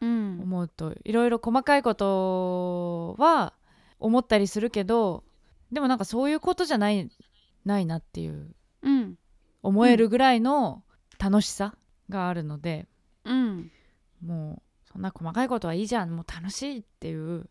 [0.00, 0.40] うん。
[0.42, 3.55] 思うといろいろ細かいことは
[3.98, 5.24] 思ったりするけど
[5.72, 7.11] でもなんかそういうことじゃない
[7.64, 9.18] ないなっていううん
[9.64, 10.85] 思えるぐらいの
[11.18, 11.74] 楽しさ
[12.11, 12.87] があるので、
[13.24, 13.70] うん。
[14.24, 17.48] もうそんな細かいことはいいじゃんもう楽しいっていう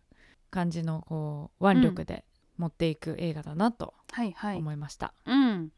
[0.50, 2.24] 感じのこう腕力で
[2.58, 3.96] 持っていく映画だなと
[4.56, 5.14] 思いました。
[5.26, 5.72] うん。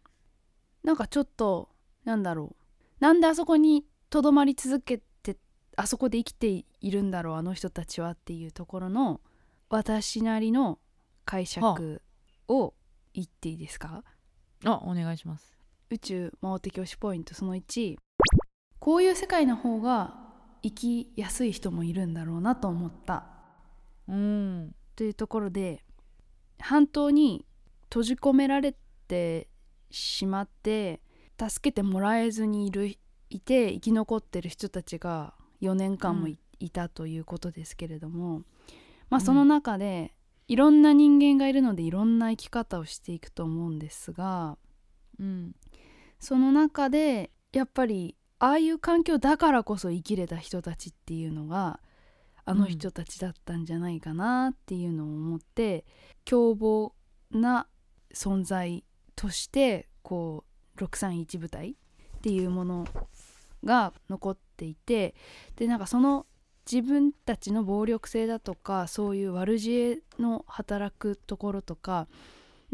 [0.83, 1.69] なんかちょっと
[2.03, 2.63] なんだろう
[2.99, 5.37] なんであそこにとどまり続けて
[5.77, 9.21] あそこで生きているんだろうあの人たちはっていうところの
[9.69, 10.79] 私なりの
[11.23, 12.01] 解釈
[12.47, 12.73] を
[13.13, 14.03] 言っていいですか、
[14.65, 15.54] あお願いします。
[15.89, 17.97] 宇宙魔王的推しポイントその1
[18.79, 20.25] こういう世界の方が
[20.63, 23.25] 生きやすい人もいるんだろうなと思った。
[24.07, 24.75] うん。
[24.95, 25.83] というところで
[26.59, 27.45] 半島に
[27.83, 28.75] 閉じ込められ
[29.07, 29.47] て
[29.91, 31.01] しまって
[31.39, 32.87] 助けてもらえずにいる
[33.29, 36.69] いて生き残ってる人たちが4年間もい,、うん。
[36.69, 38.41] たということですけれども
[39.09, 39.21] まあうん。
[39.21, 40.15] その中で、
[40.47, 44.57] いろんな人間がいるのでいろんな生き方をしていくと思うんですが
[45.19, 45.55] うん
[46.25, 51.79] その中でやっぱりああいう環境だからこそ生きれた人たちっていうのが
[52.45, 55.85] あの人たちだったんじゃないかなっていうのを思って、
[56.25, 56.93] 凶暴
[57.31, 57.67] な
[58.13, 58.83] 存在
[59.15, 61.71] としてこう631部隊
[62.17, 62.87] っていうもの
[63.63, 65.13] が残っていて
[65.55, 66.25] でなんかその
[66.71, 72.07] 自分たちの暴力性だとかそういう悪知恵の働くところとか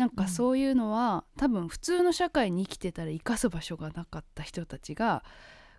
[0.02, 5.24] なんかそういうのは、多分普通の社会に生きてたら生かす場所がなかった人たちが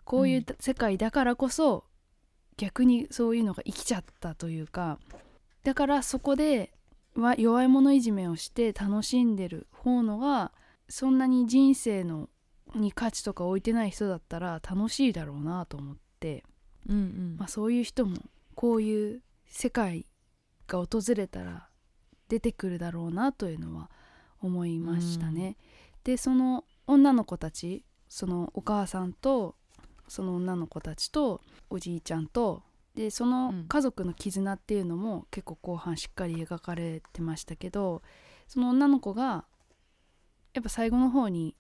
[0.04, 1.84] こういう世界だからこそ、
[2.56, 4.98] 逆にそういうのが生きちゃったというか
[5.64, 6.72] だからそこで
[7.16, 10.52] わ弱い者いじめをして楽しんでる方のが
[10.88, 12.28] そんなに人生の
[12.74, 16.44] に価値とか置いてない人だったら楽しいだろうなと思って、
[16.88, 17.36] うんうん。
[17.38, 18.16] まあ、そういう人も
[18.54, 20.06] こういう世界
[20.68, 21.68] が訪れたら
[22.28, 23.90] 出てくるだろうなというのは
[24.42, 25.56] 思いましたね。
[26.04, 29.56] でその女の子たちそのお母さんと
[30.08, 32.62] その女の子たちとおじいちゃんと
[32.94, 38.02] でそのうん家族の絆っていうのも結構後半しっかり描かれてましたけど
[38.48, 39.46] その女の子が
[40.52, 41.56] やっぱ最後の方に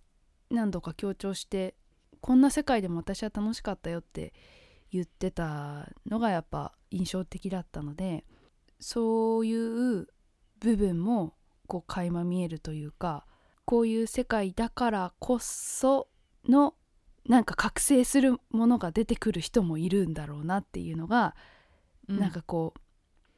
[0.50, 1.74] 何度か強調して
[2.20, 4.34] こんな世界でも私は楽しかったよって
[4.92, 8.24] 言ってたのがやっぱ印象的だったので
[8.78, 10.06] そういう
[10.60, 11.34] 部分も
[11.72, 13.24] こう垣間見えるというか
[13.64, 16.06] こういう世界だからこそ
[16.46, 16.74] の
[17.26, 21.34] なんか覚醒するものが出てくる人もいるんだろうなっていうのが、
[22.08, 22.18] うん。
[22.18, 22.80] なんかこう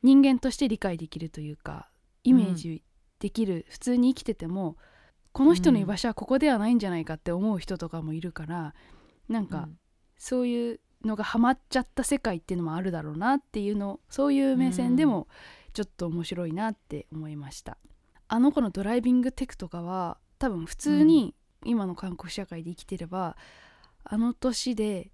[0.02, 1.90] 人間として理解できるというか
[2.24, 2.82] イメージ
[3.20, 4.78] できる、普通に生きてても
[5.32, 8.74] この人の居場所はここではないんじゃないかって思う人とかもいるから
[9.28, 9.78] なんか、うん。
[10.16, 15.28] そういうのがハマっちゃった世界っていうのもあるだろうなっていうのそういう目線でも
[15.72, 17.78] ちょっと面白いなって思いました。
[18.28, 21.34] あの子のドライビングテクとかは多分普通に
[21.64, 23.36] 今の韓国社会で生きてれば、
[24.04, 25.10] あの年で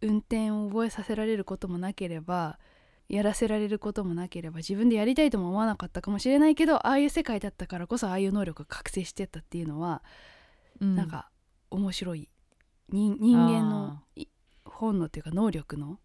[0.00, 2.58] 運転を覚えさせられることもなければ
[3.08, 10.02] やらせられることもなければ自分でやりたいとも思わなかったかもしれないけどああいう世界だったからこそああいう能力が覚醒してったっていうのは
[10.80, 10.96] うん。
[10.96, 11.30] なんか
[11.70, 12.28] 面白い。
[12.88, 14.26] 人人間のい
[14.64, 15.98] 本能っていうか能力の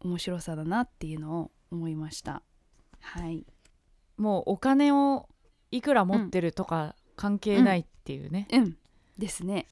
[0.00, 2.42] 面白さだなっていうのを思いました。
[3.00, 3.46] はい。
[4.16, 5.28] もうお金を
[5.70, 8.76] いくら持ってるとか関係ないっていうね、うん。
[9.18, 9.66] ですね。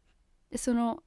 [0.50, 1.02] でその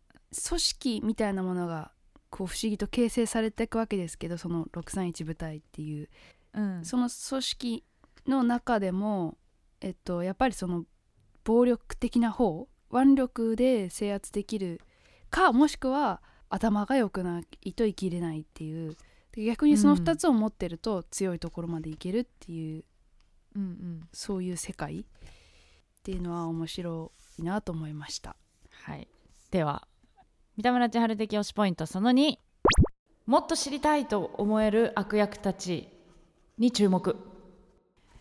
[0.49, 1.91] 組織みたいなものが
[2.29, 6.09] こう不思議と形成されていくわけですけどその631部隊っていう。
[6.53, 6.85] うん。
[6.85, 7.83] その組織
[8.27, 9.37] の中でも
[9.81, 10.85] えっとやっぱりその
[11.43, 14.81] 暴力的な方腕力で制圧できる
[15.29, 18.95] かもしくは頭が良くないと生きれないっていう。
[19.31, 22.85] で逆にその2つを持ってると強いところまでいけるっていう、
[23.55, 24.09] うんうん。
[24.11, 24.99] そういう世界。
[25.01, 25.03] っ
[26.05, 28.35] ていうのは面白いなと思いました。
[28.83, 29.07] はい。
[29.49, 29.87] では
[30.55, 32.37] 三田村千春的推しポイントその2
[33.25, 35.89] もっと知りたいと思える悪役たち
[36.59, 37.17] に注目。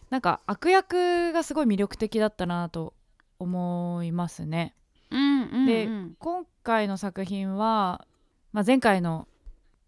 [0.09, 2.95] なんか悪役がすごい魅力的だったなと
[3.39, 4.75] 思いますね。
[5.11, 6.17] うんうんでうん。
[6.19, 8.07] 今回の作品は、
[8.53, 9.29] まあ、前回の、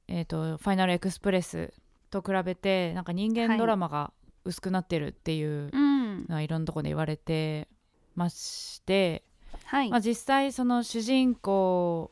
[0.06, 1.72] えーと「ファイナルエクスプレス」
[2.10, 4.12] と比べてなんか人間ドラマが
[4.46, 6.26] 薄くなってるっていううん。
[6.28, 7.68] のはいろんなところで言われて
[8.14, 9.24] まして、
[9.64, 9.90] はい。
[9.90, 12.10] まあ、実際その主人公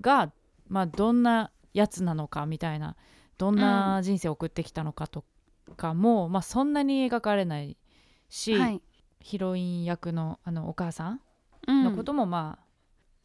[0.00, 0.32] が、
[0.68, 2.96] まあ、どんなやつなのかみたいな
[3.38, 5.24] どんな人生を送ってきたのかと
[5.76, 7.76] かも、まあ、そんなに描かれない
[8.28, 8.82] し、はい。
[9.20, 11.20] ヒロイン役のあのお母さん
[11.66, 11.84] うん。
[11.84, 12.66] のこともまあ、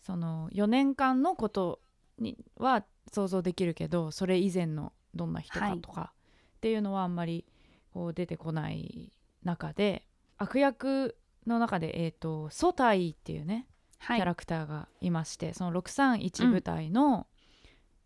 [0.02, 1.80] その4年間のこと
[2.18, 6.14] には想像できるけどそれ以前のどんな人かとか
[6.58, 7.46] っていうのはあんまり
[7.94, 9.12] こう出てこない
[9.44, 10.06] 中で
[10.38, 13.68] 悪役の中で、えー、とソタイっていうね
[14.02, 14.18] はい。
[14.18, 17.28] キャラクターがいまして、その631部隊の、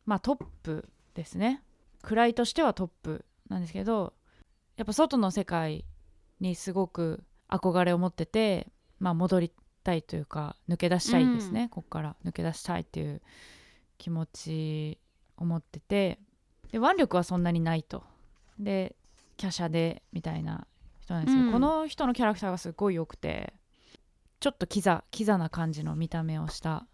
[0.05, 1.63] まあ、トップですね。
[2.03, 4.13] 位としてはトップなんですけど
[4.77, 5.85] やっぱ外の世界
[6.39, 8.67] にすごく憧れを持ってて、
[8.99, 9.51] まあ、戻り
[9.83, 13.21] たいというか抜け出したいですね、ここから抜け出したいっていう
[13.97, 14.99] 気持ち
[15.37, 16.19] を持ってて
[16.71, 18.03] で腕力はそんなにないと。
[18.59, 18.95] で
[19.39, 20.67] 華奢でみたいな
[21.01, 21.53] 人なんですけど、うん。
[21.53, 23.53] この人のキャラクターがすごい良くて
[24.39, 26.85] ちょっとキザキザな感じの見た目をした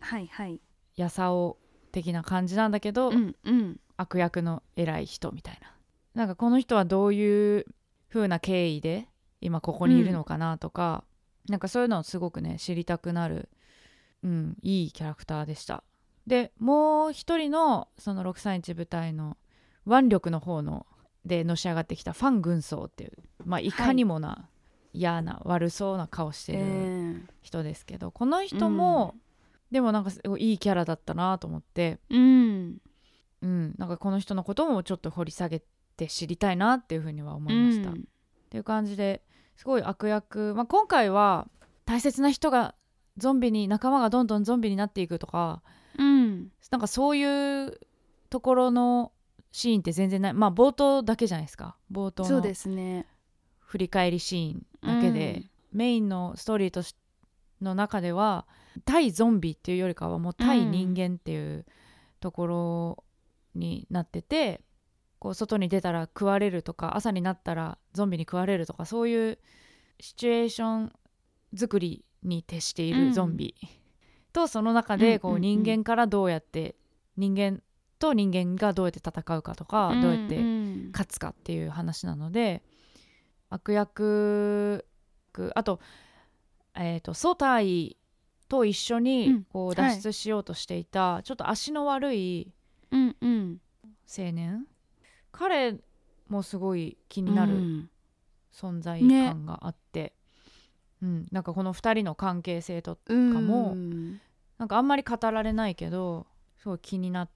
[0.00, 0.60] はいはい。
[0.96, 1.58] やさお
[1.92, 3.80] 的な感じなんだけど、うんうん。
[3.96, 5.74] 悪役の偉い人みたいな。
[6.14, 7.66] なんかこの人はどういう
[8.08, 9.08] 風な経緯で
[9.40, 11.04] 今ここにいるのかなとか、
[11.48, 13.48] なんかそういうのをすごくね知りたくなる、
[14.22, 15.84] うん、いいキャラクターでした。
[16.26, 19.36] でもう一人のその631部隊の
[19.86, 20.86] 腕力の方の
[21.24, 23.12] でのし上がってきたファン軍曹っていう
[23.44, 23.70] まあい。
[23.70, 24.48] かにもな、
[24.92, 29.14] 嫌な悪そうな顔してるえ人ですけど、この人も、
[29.70, 32.78] でもなんかすごいいいキャラだったなと思ってーうん。
[33.42, 35.62] うん、なんかこの人のこともちょっと掘り下げ
[35.96, 37.90] て知りたいなっていうふうには思いました。
[37.90, 38.04] っうん。
[38.50, 39.22] ていう感じで
[39.56, 41.48] すごい悪役、まあ、今回は
[41.84, 42.74] 大切な人が
[43.16, 45.62] ゾンビに仲間がどんどんゾンビになっていくとか
[45.98, 46.48] うん。
[46.70, 47.80] なんかそういう
[48.28, 49.12] ところの
[49.52, 50.34] シーンって全然ない。
[50.34, 51.76] まあ冒頭だけじゃないですか。
[51.90, 53.06] 冒頭のそうですね。
[53.58, 56.96] 振り返りシーンだけで、メインのストーリーとし
[57.60, 58.46] の中では
[58.84, 61.66] 対ゾンビっていうよりかはもう対人間っていう
[62.20, 63.04] ところ
[63.54, 64.60] になってて、
[65.18, 69.38] こう外に出たら食われるとか朝になったらゾンビに食われるとかそういう
[70.00, 70.92] シチュエーション
[71.54, 73.54] 作りに徹しているゾンビ、
[74.32, 75.44] とその中でこうんうんうん。
[75.44, 76.76] う人間からどうやって
[77.16, 77.62] 人間
[78.00, 80.90] と人間がどうやって戦うかとか、どうやってん。
[80.90, 82.62] 勝つかっていう話なので
[83.48, 84.84] 悪役
[85.54, 85.80] あと,、
[86.74, 87.96] えー、とソタイ
[88.48, 89.44] と一緒うにん。
[89.44, 89.76] こうはい。
[89.76, 92.52] 脱出しようとしていた、ちょっと足の悪い
[92.90, 93.60] うんうん。
[94.08, 94.66] 青年？
[95.30, 95.78] 彼
[96.28, 97.90] もすごい気になるうん。
[98.52, 100.14] 存在感があって、
[101.02, 101.28] うん。
[101.30, 104.20] なんかこの2人の関係性とうんかもうん。
[104.58, 106.26] なんかあんまり語られないけど
[106.58, 107.28] すごい気にな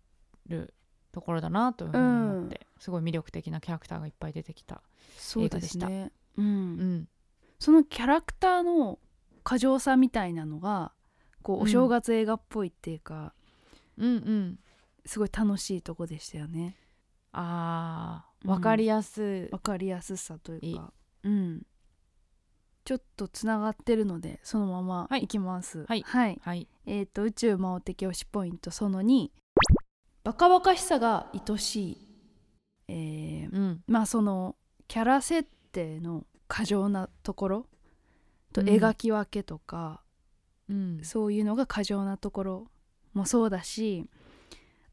[0.46, 0.74] る
[1.12, 4.82] ところだなというふうに思って、すごい魅力的なキャラクターがいっぱい出てきた。
[5.16, 6.96] そうです映画ねううん。
[6.96, 7.08] ん。
[7.58, 8.98] そのキャラクターの
[9.42, 10.92] 過剰さみたいなのが
[11.42, 11.62] こううん。
[11.62, 13.34] お正月映画っぽいっていうか、
[13.96, 14.58] うんうん。
[15.06, 16.76] すごい楽しいとこでしたよね。
[17.32, 18.50] あーうん。
[18.50, 20.92] わかりやすい、わかりやすさというか。
[21.22, 21.62] うん。
[22.84, 25.22] ちょっとつながってるのでそのままはい。
[25.24, 25.84] いきます。
[25.86, 26.02] はい。
[26.02, 26.68] はい、はい。
[26.86, 29.30] えっ、と宇宙魔王的推しポイントその2
[30.24, 32.08] バカバカしさが愛しい。
[32.88, 33.82] えーうん。
[33.86, 34.56] まあその
[34.88, 37.66] キャラ設定の過剰なところ。
[38.52, 38.68] とうん。
[38.68, 40.00] 描き分けとか、
[40.68, 41.00] うん。
[41.02, 42.66] そういうのが過剰なところ
[43.12, 44.08] もそうだし。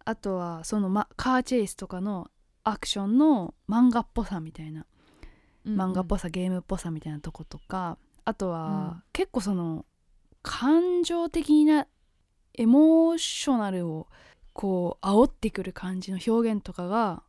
[0.03, 2.29] あとはその、ま、カーチェイスとかの
[2.63, 4.85] アクションの漫画っぽさみたいな。
[5.65, 7.97] 漫画っぽさ、ゲームっぽさみたいなとことか。
[8.25, 9.03] あとは、うん。
[9.13, 9.85] 結構その
[10.41, 11.87] 感情的な
[12.55, 14.07] エモーショナルを
[14.53, 17.23] こう煽ってくる感じの表現とかが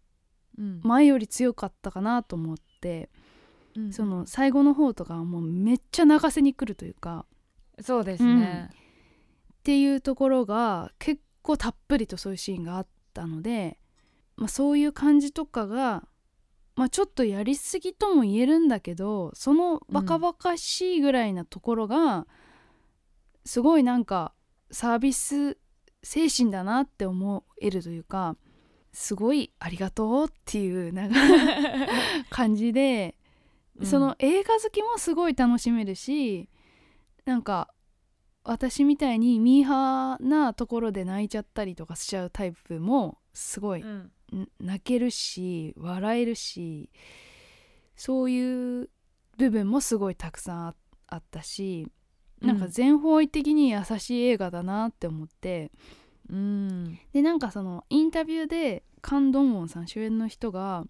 [0.59, 0.81] うん。
[0.83, 3.09] 前より強かったかなと思って、
[3.75, 7.25] うんその最後の方とかはもうめっちゃ泣かせに来るというか
[7.81, 13.79] そうですね、っていうところが結構たっぷりとそういうシーンがあったので、
[14.37, 16.05] まあ、そういう感じとかが、
[16.77, 22.27] まあ、ちょっとやりすぎとも言えるんだけどそのバカバカしいぐらいなところが、
[23.47, 24.35] すごいなんか
[24.71, 25.57] サービス
[26.03, 28.37] 精神だなって思えるというか
[28.93, 31.17] すごいありがとうっていうなんか
[32.31, 33.17] 感じで、
[33.79, 33.87] うん。
[33.87, 36.49] その映画好きもすごい楽しめるし
[37.25, 37.73] なんか
[38.45, 44.13] 私みたいにミーハーなところで泣いちゃったりとかしちゃうタイプもすごいうん。
[44.35, 46.91] ん泣けるし笑えるし
[47.97, 48.91] そういう
[49.39, 50.75] 部分もすごいたくさんあ
[51.07, 51.91] あったし
[52.43, 55.71] なんか全方位的に優しい映画だなって思って。
[56.29, 56.99] うん。
[57.13, 60.85] でなんかそのインタビューでカン・ドンウォンさん主演の人が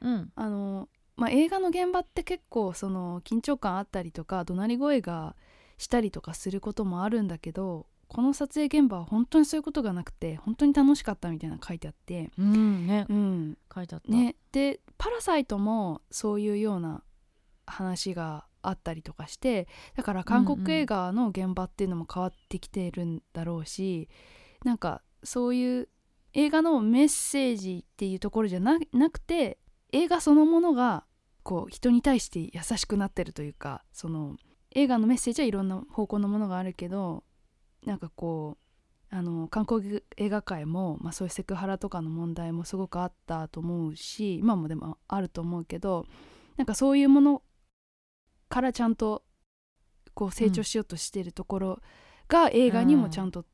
[0.00, 0.32] うん。
[0.34, 5.34] あのまあ、映画の現場って結構その緊張感あったりとか怒鳴り声が
[5.76, 13.06] したりとかすることもあるんだけどこの撮影現場は本当にそういうことがなくて本当に楽しかったみたいなの書いてあって、うんね。
[13.08, 13.58] うん。
[13.74, 17.02] 書いてあった、ね、で「パラサイト」もそういうような
[17.66, 24.08] 話があったりとかしてだから韓国映画の現場っていうのも変わってきてるんだろうし、
[24.64, 25.88] なんかそういう
[26.34, 29.58] 映画のメッセージっていうところじゃななくて
[29.92, 31.04] 映画そのものが
[31.42, 34.36] こう人に対して優しくなってるというかその
[34.74, 37.24] 映画のメッセージはいろんな方向のものがあるけど
[37.86, 38.68] なんかこう
[39.10, 46.04] あの韓国映画界も、まあ、そういうセクハラとかの問題もすごくあったと思うし今もでもあると思うけど
[46.58, 47.42] なんかそういうもの
[48.48, 49.22] からちゃんと
[50.14, 51.82] こう成長しようとしてるところ
[52.28, 53.44] が映画にもちゃんと、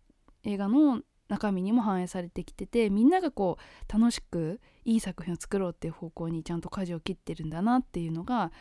[0.45, 8.53] 映画の中身にも反映されてきててみんながこう楽しくいい作品を作ろうっていう方向にちゃんと舵を切ってるんだなっていうのが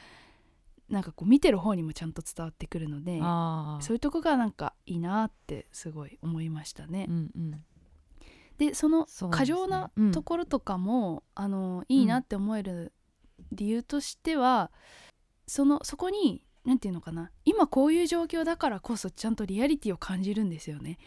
[0.90, 3.20] なんかこう見てる方にもちゃんと伝わってくるので
[3.86, 7.08] そういうとこがなんかいいなってすごい思いましたね。
[7.10, 7.64] うんうん。
[8.58, 10.12] でその過剰なうん。
[10.12, 12.94] ところとかも、あのいいなって思える
[13.52, 14.72] 理由としては、
[15.48, 20.98] そのそこに何て言うのかな今こういう状況だからこそちゃんとリアリティを感じるんですよね。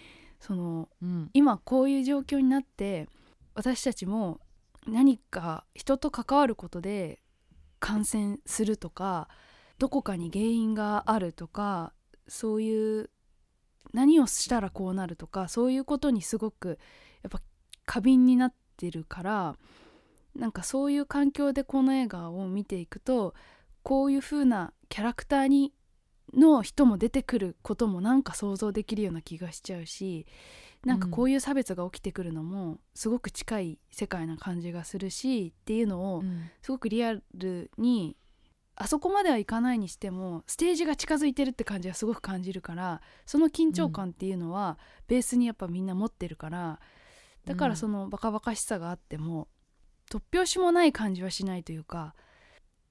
[0.41, 3.09] そのうん今こういう状況になって
[3.55, 4.41] 私たちも
[4.87, 7.21] 何か人と関わることで
[7.81, 9.29] 感染するとか
[9.79, 11.93] どこかに原因があるとか
[12.29, 13.11] そういう
[13.93, 16.79] 何をしたらこうなるとかそういうことにすごく
[17.23, 17.41] やっぱ
[17.85, 19.57] 過敏になってるから
[20.35, 23.35] なんかそういう環境でこの映画を見ていくと
[23.87, 25.73] こういう風なキャラクターに
[26.35, 30.27] の人も出てくることもなんか想像できるような気がしちゃうし
[30.85, 36.51] なんかこういう差別が起きてくるのもすごく近い世界な感じがするしっていうのをうん。
[36.63, 38.17] すごくリアルに
[38.75, 46.81] あそこまではいかないにしてもステージが近づいてるって感じがすごく感じるからその緊張感っていうのはベースにやっぱみんな持ってるから
[47.45, 49.47] だからそのバカバカしさがあっても
[50.11, 52.17] 突拍子もない感じはしないというか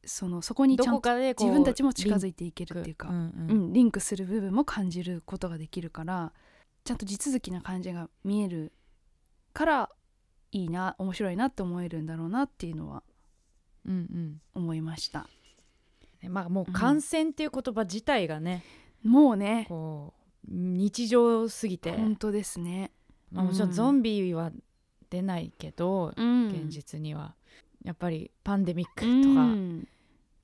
[0.06, 6.34] そのそこにちどゃんこと自分たちも近づいていけるっていうか、うんううんん、リンクする部分も感じることができるから
[6.84, 8.72] ちゃんと地続きな感じが見える
[9.54, 9.90] から
[10.52, 13.04] いいな面白いなって思えるんだろうなっていうのは
[13.88, 14.42] うんうん。
[14.54, 15.28] 思いました。
[16.22, 18.64] ねまあもう感染っていう言葉自体がね、
[19.04, 19.66] もうね。
[19.70, 22.92] こう日常すぎて、本当ですね、
[23.32, 24.52] まあ、もちろんゾンビは
[25.10, 26.50] 出ないけど、うん。
[26.50, 27.36] 現実には。
[27.84, 29.88] やっぱりパンデミックうとかん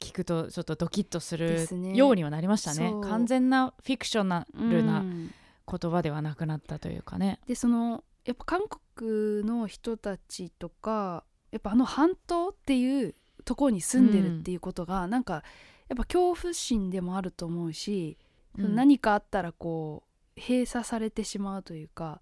[0.01, 2.89] 聞くとちょっとドキッとするようにはなりましたね。
[2.89, 3.01] そう。
[3.01, 5.31] 完全なフィクショナルうなん。
[5.79, 8.61] 言葉ではなくなったというかね、でそのやっぱ韓
[8.95, 15.43] 国の人たちとかやっぱあの半島っていうところに住んでるっていうことが、なんか
[15.87, 18.17] やっぱ恐怖心でもあると思うし、
[18.57, 18.75] うん。
[18.75, 20.03] 何かあったらこ
[20.35, 22.21] う閉鎖されてしまうというか、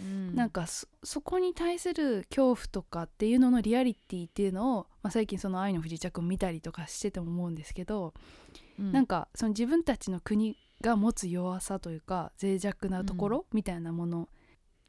[0.00, 0.34] うん。
[0.34, 8.14] なんかそそこに対する恐怖とかっていうののリアリティっていうのを、まあ、最近その「愛の不時着」見たりとかしてても思うんですけど、
[8.78, 8.92] うん。
[8.92, 14.28] なんかその自分たちの国が持つ弱さというか脆弱なところみたいなもの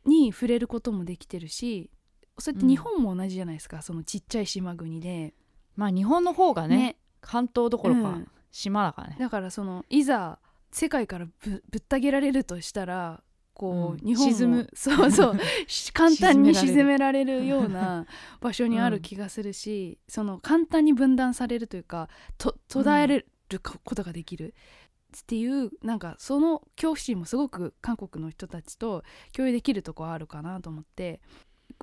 [0.06, 1.90] に触れることもできてるし
[2.38, 5.34] それって日本も同じじゃないですか、そのちっちゃい島国で。
[5.76, 6.98] まあ日本の方がね。
[7.22, 8.32] 関東どころか、うん。
[8.50, 9.18] 島だからね。
[9.20, 10.40] だからそのいざ
[10.72, 13.22] 世界からぶぶった切られるとしたら
[13.60, 14.70] こう、うん日本も沈む。
[14.74, 15.38] そうそう。
[15.68, 18.06] し簡単に沈沈めめられるような
[18.40, 22.08] 場所にある気がするし、その簡単に分断されるというか
[22.38, 24.56] と途絶えれることができる。
[25.18, 29.04] っていうなんかその恐怖心もすごく韓国の人たちと
[29.34, 31.20] 共有できるとこはあるかなと思って。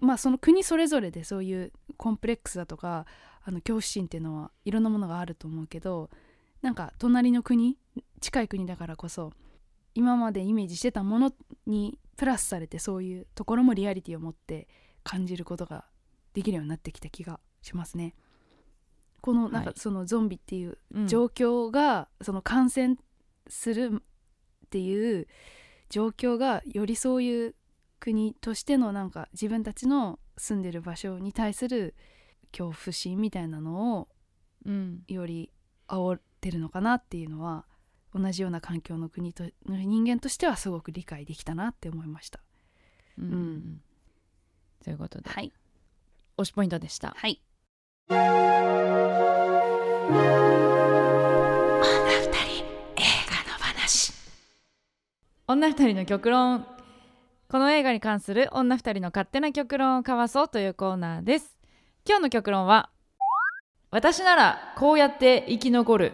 [0.03, 3.07] まあその国それぞれでそういうコンプレックスだとか
[3.45, 6.11] あの恐怖心っていうのはいろんなものがあると思うけど
[6.61, 7.79] なんか隣の国
[8.21, 9.33] 近い国だからこそ
[9.97, 11.33] 今までイメージしてたもの
[11.67, 14.69] にプラスされてそういうところもリアリティを持って
[15.03, 15.87] 感じることが
[16.35, 18.15] できるようになってきた気がしますね。
[19.23, 19.79] このなんかはい。
[19.79, 21.07] そのゾンビっていううん。
[21.09, 22.97] 状況が、その感染
[23.49, 24.03] する
[24.67, 25.27] っていう
[25.89, 27.55] 状況がよりそういう
[27.99, 31.95] 国としてのなんか自分たちの住んでる場所に対する
[32.53, 34.09] 恐怖心みたいなのを
[34.67, 35.05] うん。
[35.09, 35.51] より
[35.89, 37.65] 煽ってるのかなっていうのは
[38.17, 42.41] 同じような環境の国との人間としてはすごく理解できたなって思いました。
[43.19, 43.81] うんうんうん。
[44.83, 45.29] ということで。
[45.29, 45.53] はい、
[46.39, 47.15] 推しポイントでした。
[47.17, 47.43] はい、
[55.47, 56.67] 女二人の極論。
[57.49, 61.57] この映画に関する女二人の勝手な極論を交わそうというコーナーです。
[62.07, 62.91] 今日の極論は
[63.91, 66.13] 私ならこうやって生き残る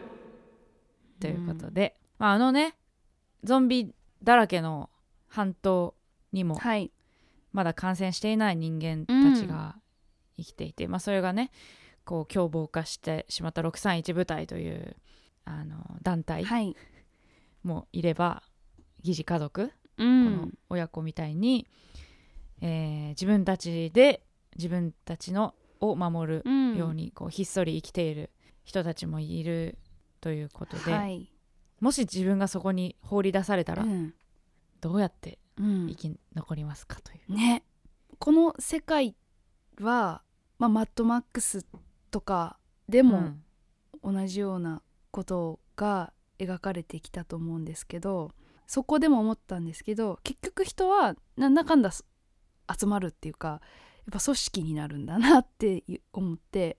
[1.22, 2.76] ということで、まあ、あのね
[3.44, 4.90] ゾンビだらけの
[5.28, 5.94] 半島
[6.32, 6.90] にもはい。
[7.52, 9.76] まだ感染していない人間たちが
[10.38, 11.50] 生きていて、まあ、それがね
[12.06, 14.96] こう凶暴化してしまった631部隊という
[15.44, 16.74] あの団体はい。
[17.62, 18.42] もいれば
[19.02, 19.66] 疑似家族、う
[19.98, 21.68] この親子みたいに、
[22.60, 24.24] えー自分たちで
[24.56, 26.76] 自分たちのを守るん。
[26.76, 28.30] ようにこうひっそり生きている
[28.64, 29.78] 人たちもいる
[30.22, 31.30] ということで、はい。
[31.80, 34.14] もし自分がそこに放り出されたらうん。
[34.80, 35.88] どうやってうん。
[35.88, 37.34] 生き残りますかという。
[37.34, 37.64] ね。
[38.18, 39.14] この世界
[39.80, 40.22] は、
[40.58, 41.66] まあ、マッドマックス
[42.10, 42.56] とか
[42.88, 43.42] でもうん。
[44.02, 48.32] 同じようなことが描かれてきたと思うんですけど
[48.66, 52.04] そこでも思ったんですけど結局人はなんだかんだす
[52.80, 53.60] 集まるっていうかやっ
[54.12, 56.78] ぱ組織になるんだなって思って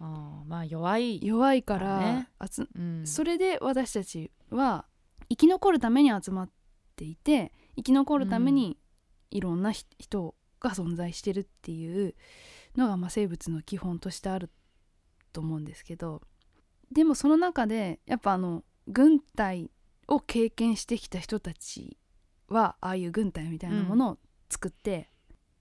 [0.00, 2.28] あーまあ弱い、弱いから、ね。
[2.50, 3.06] 集うん。
[3.06, 4.86] それで私たちは
[5.28, 6.50] 生き残るために集まっ
[6.96, 8.78] ていて生き残るために
[9.30, 12.14] いろんなひ人が存在してるっていう
[12.76, 14.50] のがまあ生物の基本としてある
[15.32, 16.22] と思うんですけど
[16.92, 19.70] でもその中でやっぱあの軍隊
[20.08, 21.96] を経験してきた人たち
[22.48, 24.18] はああいう軍隊みたいなものを
[24.50, 25.08] 作って、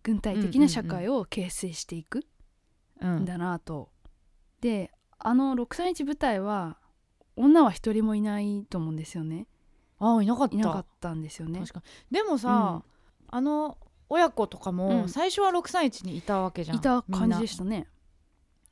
[0.01, 2.25] 軍隊的な社会を形成していく
[2.99, 3.91] うんんだなと。
[4.61, 6.77] であの631部隊は
[7.35, 9.47] 女は一人もいないと思うんですよね。
[9.99, 10.55] ああいなかった。
[10.55, 11.59] いなかったんですよね。
[11.59, 12.83] 確かでもさ、
[13.27, 13.77] あの
[14.09, 15.09] 親子とかもうん。
[15.09, 17.79] 最初は631にいたわけじゃん、いた感じでしたね。
[17.79, 17.85] な。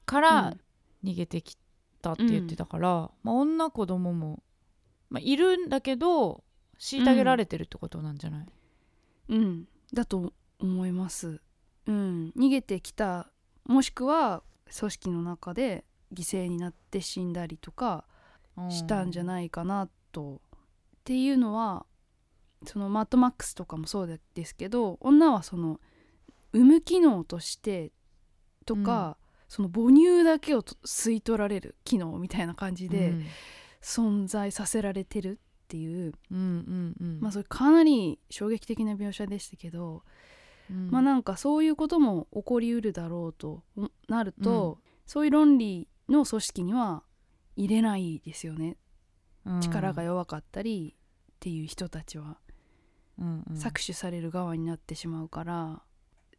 [0.06, 0.58] から
[1.04, 1.58] 逃げてき
[2.02, 4.42] たって言ってたから、まあ、女子供も、
[5.10, 6.44] まあ、いるんだけど
[6.80, 8.46] 虐げられてるってことなんじゃない、
[9.30, 9.68] うん。
[9.94, 11.42] だと思います。
[11.86, 12.34] うん。
[12.38, 13.32] 逃げてきた
[13.66, 14.44] もしくは
[14.76, 18.06] 組織の中で犠牲になって死んだりとか
[18.70, 20.42] したんじゃいないかなと。
[20.46, 20.50] っ
[21.04, 21.86] ていうのは
[22.66, 25.80] そのマッドマックスとかもそうですけど女はその
[26.54, 27.92] 産む機能として
[28.66, 33.26] とか、その母乳だけをと吸い取られる機能みたいな感じでうん。
[33.82, 37.20] 存在させられてるっていう、うんうんうん。
[37.22, 40.04] まあそれかなり衝撃的な描写でしたけど、
[40.70, 40.92] うん。
[40.92, 43.64] まあなんかそういうことも起こりうるだろうと
[44.08, 47.04] なると、そういう論理の組織には
[47.56, 48.78] 入れないですよね。
[49.46, 49.62] うん。
[49.62, 52.38] 力が弱かったりっていう人たちは。
[53.20, 53.56] うんうん。
[53.56, 55.82] 搾取される側になってしまうから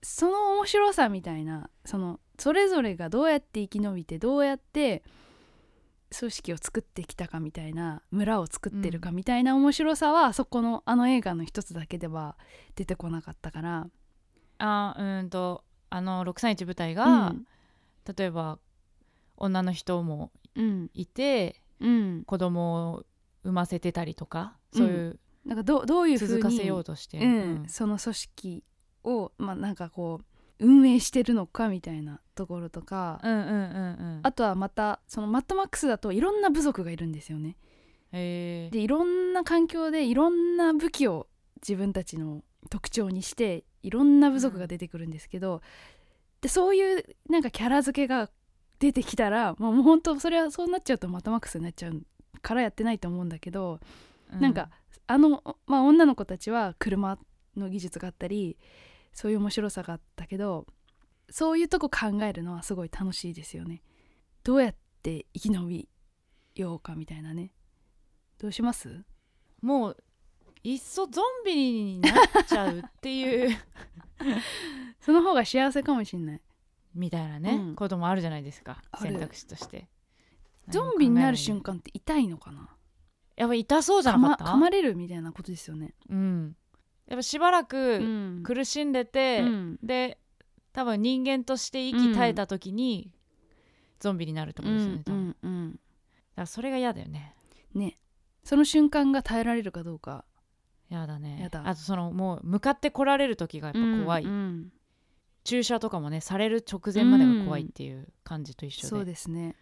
[0.00, 5.02] その面白さみたいなそのそれぞれがどうやって生き延びてどうやって
[6.16, 12.38] 組織を作ってきたかみたいな村を作ってるかみたいな面白さは、そこのあの映画の一つだけでは
[12.76, 13.86] 出てこなかったから、
[14.58, 17.46] あうーんとあの631部隊が、うん。
[18.16, 18.58] 例えば
[19.36, 20.90] 女の人もうん。
[20.94, 23.04] いてうん、子供を
[23.44, 27.64] 産ませてたりとかそういうなんかどどういうふうに続かせようとして、うん。
[27.68, 28.64] その組織
[29.04, 33.54] をまあなんかこう運営してるのかみたいなところとか、うんうんうんう
[34.18, 34.20] ん。
[34.22, 37.56] あとはまたそのマットマックスだといろんな部族がいるんですよね。
[38.12, 38.70] へえ。
[38.70, 41.28] でいろんな環境でいろんな武器を
[41.62, 45.62] 自分たちの特徴にしていろんな部族が出てくるんですけど、
[46.40, 48.30] でそういうなんかキャラ付けが
[48.78, 52.02] 出てきたらもうもう本当それはそうなっちゃうとマットマックスになっちゃう
[52.42, 53.80] からやってないと思うんだけど、
[54.30, 54.70] なんか
[55.06, 57.18] あの、まあ、女の子たちは車
[57.56, 58.56] の技術があったり
[59.12, 60.66] そういう面白さがあったけど
[61.30, 63.82] そういうとこ考えるのはすごい楽しいですよね。
[64.44, 65.88] どうやって生き延び
[66.54, 67.52] ようかみたいなね。
[68.38, 69.04] どうします？
[69.60, 69.96] もう
[70.72, 73.56] いっそゾンビになっちゃうっていう。
[75.00, 76.42] その方が幸せかもしんない。
[76.94, 77.74] みたいなね、うん。
[77.76, 78.82] こともあるじゃないですか。
[78.90, 79.12] ある。
[79.12, 79.88] 選択肢として。
[80.68, 82.68] ゾンビになる瞬間間って痛いのかな？
[83.36, 84.44] やっぱ痛そうじゃなかった？
[84.52, 85.94] 噛まれるみたいなことですよね。
[86.08, 86.56] うん。
[87.06, 88.42] やっぱしばらうくん。
[88.42, 89.78] 苦しんでて、うん。
[89.82, 90.18] で
[90.72, 93.10] 多分人間として息絶えた時に、
[94.00, 95.80] ゾンビになるってことですよね、多分うんうん。
[96.36, 97.34] らそれが嫌だよね。
[97.74, 97.96] ね。
[98.44, 100.24] その瞬間が耐えられるかどうか
[100.90, 101.38] 嫌だね。
[101.40, 101.62] やだ。
[101.66, 104.30] あとそのもう向かって来られる時がやっぱ怖い、うん。
[104.30, 104.72] うん
[105.44, 109.56] 注射とかもねされる直前までが怖いっていう感じと一緒で,、そうですね。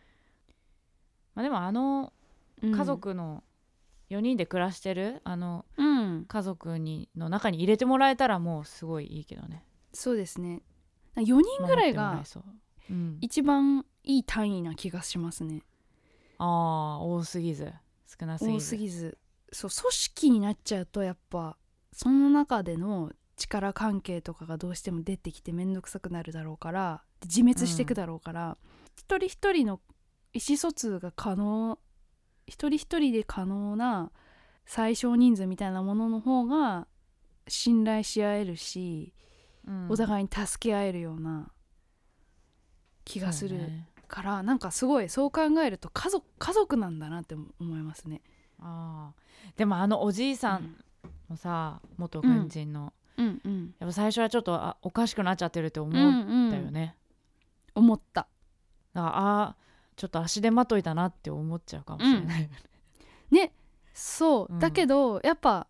[1.36, 2.12] まあ、でもあの
[2.60, 2.72] うん。
[2.72, 3.44] 家族の
[4.10, 6.24] 4人で暮らしてる、あのうん。
[6.26, 9.64] 家族にの中に入れてもらえたらもうすごいいいけどね。
[9.92, 10.62] そうですね。
[11.14, 12.20] 4人ぐらいが
[13.20, 15.62] 一番いい単位な気がしますね。
[16.38, 17.72] ああ多すぎず。
[18.06, 18.56] 少なすぎず。
[18.56, 19.18] 多すぎず
[19.52, 21.56] そう組織になっちゃうとやっぱ
[21.92, 28.56] その中での力関係とかがどうしても出てきて面倒くさくなるだろうからで自滅していくだろうから、
[28.96, 29.80] 一人一人の
[30.32, 31.78] 意思疎通が可能
[32.46, 34.10] 一人一人で可能な
[34.66, 36.86] 最小人数みたいなものの方が
[37.48, 39.14] 信頼し合えるし、
[39.66, 41.50] うんお互いに助け合えるような
[43.04, 43.58] 気がする
[44.06, 48.22] から、なんかすごいそう考えると家族家族なんだなって思いますね。
[48.60, 49.58] あー。
[49.58, 50.76] でもあのおじいさん
[51.28, 53.40] もさ、元軍人の、うん。
[53.44, 56.96] うんやっぱ最初はちょっとあおかしくなっちゃってるって思うんったようんね、
[57.74, 58.28] 思った。
[58.92, 59.12] だから
[59.44, 62.50] あーちょっと足手まといだなって思っちゃうかもしれない、
[63.30, 63.52] ね
[63.94, 64.58] そう、うん。
[64.58, 65.66] だけどやっぱ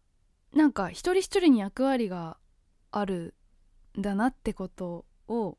[0.53, 2.37] なんか一人一人に役割が
[2.91, 3.35] ある
[3.97, 5.57] んだなってことを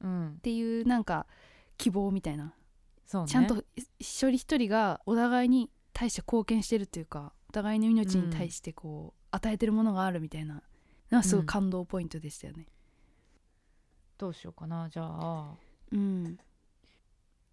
[0.00, 0.28] うん。
[0.30, 1.26] っていうなんか
[1.76, 2.54] 希望みたいな、
[3.06, 3.28] そうね。
[3.28, 3.64] ちゃんとい
[3.98, 10.62] 一人一人がお互いに対して貢献してるっていうかお互いの命に対してこう、与えてるものがあるみたいな
[11.10, 12.66] のはすごい感動ポイントでしたよね。
[14.16, 15.54] どうしようかなじゃあ。
[15.90, 16.38] うん。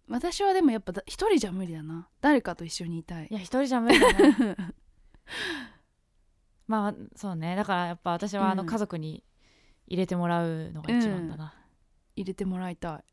[0.08, 2.08] 私はでもやっぱだ一人じゃ無理だな。
[2.22, 3.28] 誰かと一緒にいたい。
[3.30, 4.56] いや一人じゃ無理だな
[6.66, 7.54] まあそうね。
[7.54, 8.68] だからやっぱ私はあのうん。
[8.68, 9.22] 家族に
[9.86, 11.52] 入れてもらうのが一番だな、
[12.16, 13.04] 入れてもらいたい。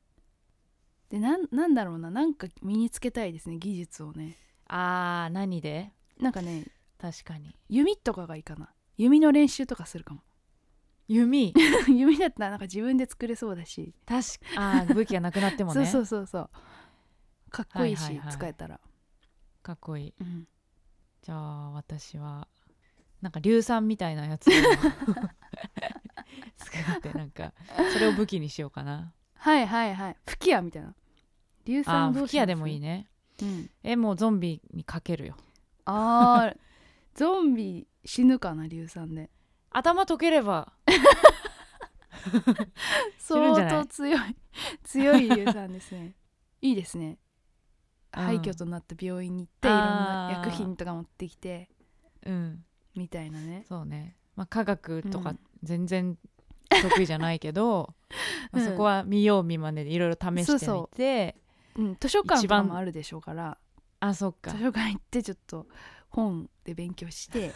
[1.09, 2.11] でなんなんだろうな。
[2.11, 4.37] なんか身につけたいですね技術をね
[4.69, 5.91] あー何で？
[6.19, 6.65] なんかね
[6.99, 7.55] 確かに。
[7.69, 8.69] 弓とかがいいかな。
[8.97, 10.21] 弓の練習とかするかも。
[11.07, 11.53] 弓？
[11.87, 14.23] 弓だったらなんか自分で作れそうだし、確
[14.55, 15.85] かあー武器がなくなってもね。
[15.85, 16.49] そうそうそうそ
[17.47, 17.51] う。
[17.51, 18.33] かっこいいし、はいはいはい。
[18.33, 18.79] 使えたら、
[19.63, 20.13] かっこいい。
[20.19, 20.47] うん。
[21.21, 22.47] じゃあ私は
[23.21, 24.51] なんか硫酸みたいなやつを
[26.57, 27.53] 作ってなんか
[27.93, 29.13] それを武器にしようかな。
[29.35, 30.17] はいはいはい。
[30.25, 30.95] 吹き矢みたいな。
[31.65, 33.09] 硫あ酸どうしますー吹き矢でもいいね
[33.41, 35.35] うん、えもうゾンビにかけるよ。
[35.85, 36.57] あー。
[37.13, 39.29] ゾンビ死ぬかな硫酸で。
[39.71, 40.73] 頭溶ければ。
[43.17, 44.35] 相当強い。
[44.83, 46.15] 強い硫酸ですね。
[46.61, 47.09] いいですね。
[47.09, 47.17] うん
[48.09, 51.69] 廃墟となった病院に行っていろんな薬品とか持ってきて
[52.25, 52.63] うん。
[52.95, 53.65] みたいなね。
[53.67, 54.15] そうね。
[54.35, 55.39] まあ科学とかうん。
[55.61, 56.17] 全然
[56.69, 57.93] 得意じゃないけど、
[58.51, 60.89] まあうんそこは見よう見まねでいろいろ試してみてそ
[61.77, 63.57] うん、図書館とかもあるでしょうから。
[63.99, 64.51] あそっか。
[64.51, 65.67] 図書館行ってちょっと
[66.09, 67.51] 本で勉強して。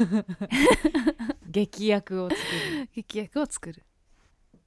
[1.50, 3.84] 劇薬を作る、 劇薬を作る。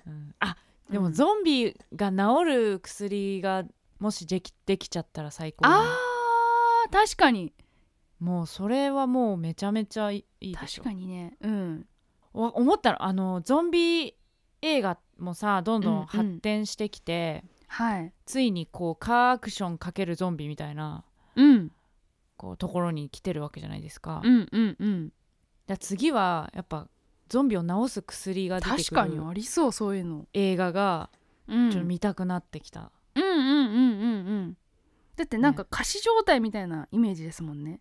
[0.06, 0.34] うん。
[0.40, 0.56] あ
[0.90, 1.12] でもうん。
[1.12, 3.64] ゾンビが治る薬が
[3.98, 5.76] もしできできちゃったら最高だね。
[5.76, 7.52] あー確かに。
[8.20, 10.84] もうそれはもうめちゃめちゃいいいでしょ。
[10.84, 11.36] 確かにね。
[11.40, 11.86] うん。
[12.32, 13.02] お思ったの。
[13.02, 14.14] あのゾンビ
[14.62, 16.06] 映画もさどんどうんうんん。
[16.06, 17.44] 発展してきて、
[17.74, 18.12] はい。
[18.24, 21.04] ついにこうカーアクションかけるゾンビみたいな
[21.34, 21.72] うん。
[22.36, 24.20] こうところに来てるわけじゃないですか。
[24.24, 25.12] うんうんうん。
[25.66, 26.88] だ次はやっぱ
[27.28, 31.10] ゾンビを治す薬が出て確くるかにありそうそういうの、映画が
[31.48, 32.92] うん、ちょっと見たくなってきた。
[33.16, 34.56] うんうんうんうんうん
[35.16, 37.80] だってなんか仮死状態みたいなイメージですもんね、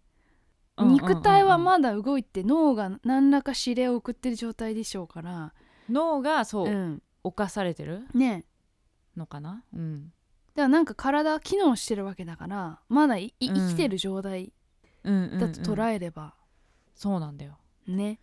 [0.78, 1.08] うんうんうんうん。
[1.10, 5.54] 肉体はまだ動いて脳が何らか指令を送ってる状態でしょうから。
[5.90, 7.04] 脳がそう、うん。
[7.24, 8.08] 侵されてる？
[8.14, 8.46] ね
[9.18, 10.14] のかな、うん、だか
[10.64, 14.54] らなんか体は機能してるわけだからまだ生きてる状態
[15.04, 15.40] うんうんうん。
[15.40, 16.34] だと捉えれば、
[16.96, 17.58] そうなんだよ。
[17.88, 18.20] ね。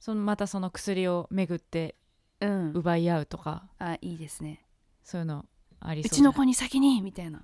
[0.00, 1.96] そのまたその薬を巡って
[2.40, 2.72] うん。
[2.72, 3.68] 奪い合うとか。
[3.78, 4.64] あいいですね。
[5.04, 5.44] そういうの
[5.80, 7.42] ありうそうちの子に先にみたいな。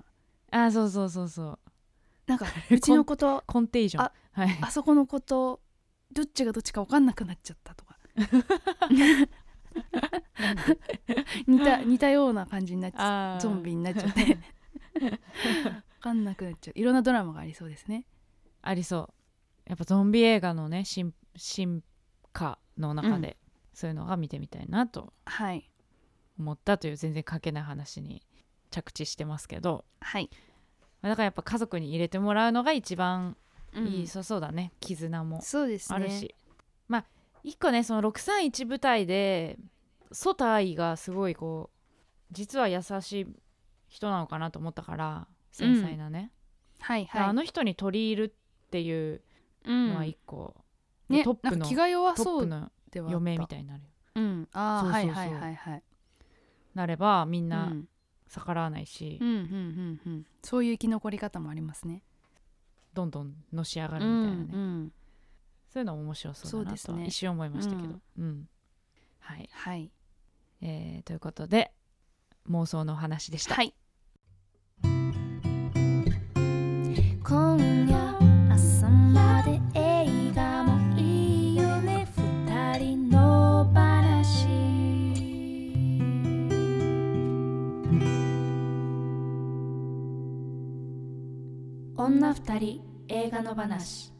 [0.51, 1.59] あそうそうそうそう。
[2.25, 4.03] なんか うちの子とコンテージョン。
[4.03, 4.57] あはい。
[4.61, 5.61] あそこの子と
[6.11, 7.97] どっちがどっちか分かんなくなっちゃったとか
[11.47, 13.39] 似た似たような感じになっちゃあー。
[13.39, 14.25] ゾンビになっちゃって。
[14.99, 15.19] 分
[16.01, 16.79] かんなくなっちゃう。
[16.79, 18.05] いろんなドラマがありそうですね。
[18.61, 19.09] ありそ
[19.65, 19.69] う。
[19.69, 21.83] やっぱゾンビ映画のね進進
[22.33, 23.37] 化の中で、
[23.73, 25.69] そういうのが見てみたいなとはい。
[26.39, 28.21] 思ったという全然関係ない話に
[28.71, 29.85] 着地してますけど。
[29.99, 30.29] はい、
[31.01, 33.35] だからやっぱ家族に入れてもらうのが一番
[33.73, 33.87] うん。
[33.87, 34.71] いい、そうそうだね。
[34.79, 35.95] 絆もそうですね。
[35.95, 36.38] あるし、まあ
[37.43, 39.57] 一個ねその631部隊で
[40.11, 41.77] ソタ愛がすごいこう
[42.31, 43.27] 実は優しい
[43.87, 46.31] 人なのかなと思ったから繊細なね、
[46.79, 47.23] はいはい。
[47.23, 49.21] あの人に取り入るっていう
[49.65, 49.89] うん。
[49.89, 50.55] のは一個、
[51.09, 53.13] ねトップの気が弱トッそうプのではあった。
[53.13, 53.83] 嫁みたいになる
[54.15, 54.47] うん。
[54.53, 55.83] ああはいはいはいはい。
[56.75, 57.87] なればみんうなん。
[58.29, 60.25] 逆らわないし、うんうんうんうん。
[60.43, 62.03] そういう生き残り方もありますね。
[62.93, 64.91] どんどんのし上がうるみたいなね、んうん
[65.71, 68.49] そういうのも面白そうだなと一瞬思いましたけど、うん。
[69.19, 69.91] はい、はい。
[70.61, 71.71] えーということで
[72.49, 73.75] 妄想のお話でした、はい。
[77.23, 78.17] 今夜
[78.51, 82.07] 朝まで映画もいいよね。
[82.17, 84.47] 二人の話。
[91.95, 94.11] 女二人映画の話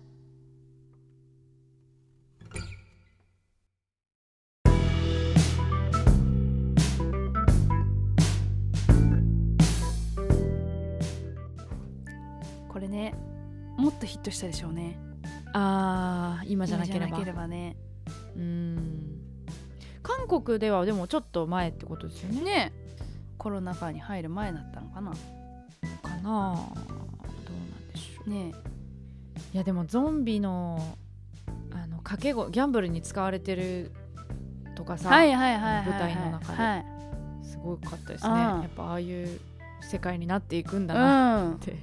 [14.29, 14.97] トしたでしょうね。
[15.53, 17.23] あー今じゃなければ。
[17.23, 17.75] ればね。
[18.35, 19.21] うん。
[20.03, 22.41] 韓国ではでもちょっと前ってことですよね。
[22.41, 22.71] ね。
[23.37, 25.11] コロナ禍に入る前だったのかな。
[25.11, 25.17] か
[26.21, 26.21] な。
[26.23, 28.29] どうなんでしょう。
[28.29, 28.53] ね。
[29.53, 30.97] いやでもゾンビの
[31.71, 33.91] あの賭けごギャンブルに使われてる
[34.75, 36.63] とかさ、はいはいはい舞台の中で。
[36.63, 36.85] はい。
[37.43, 38.31] すごかったですね。
[38.31, 38.37] うん。
[38.37, 39.39] やっぱああいう
[39.81, 41.53] 世界になっていくんだなうん。
[41.53, 41.77] っ て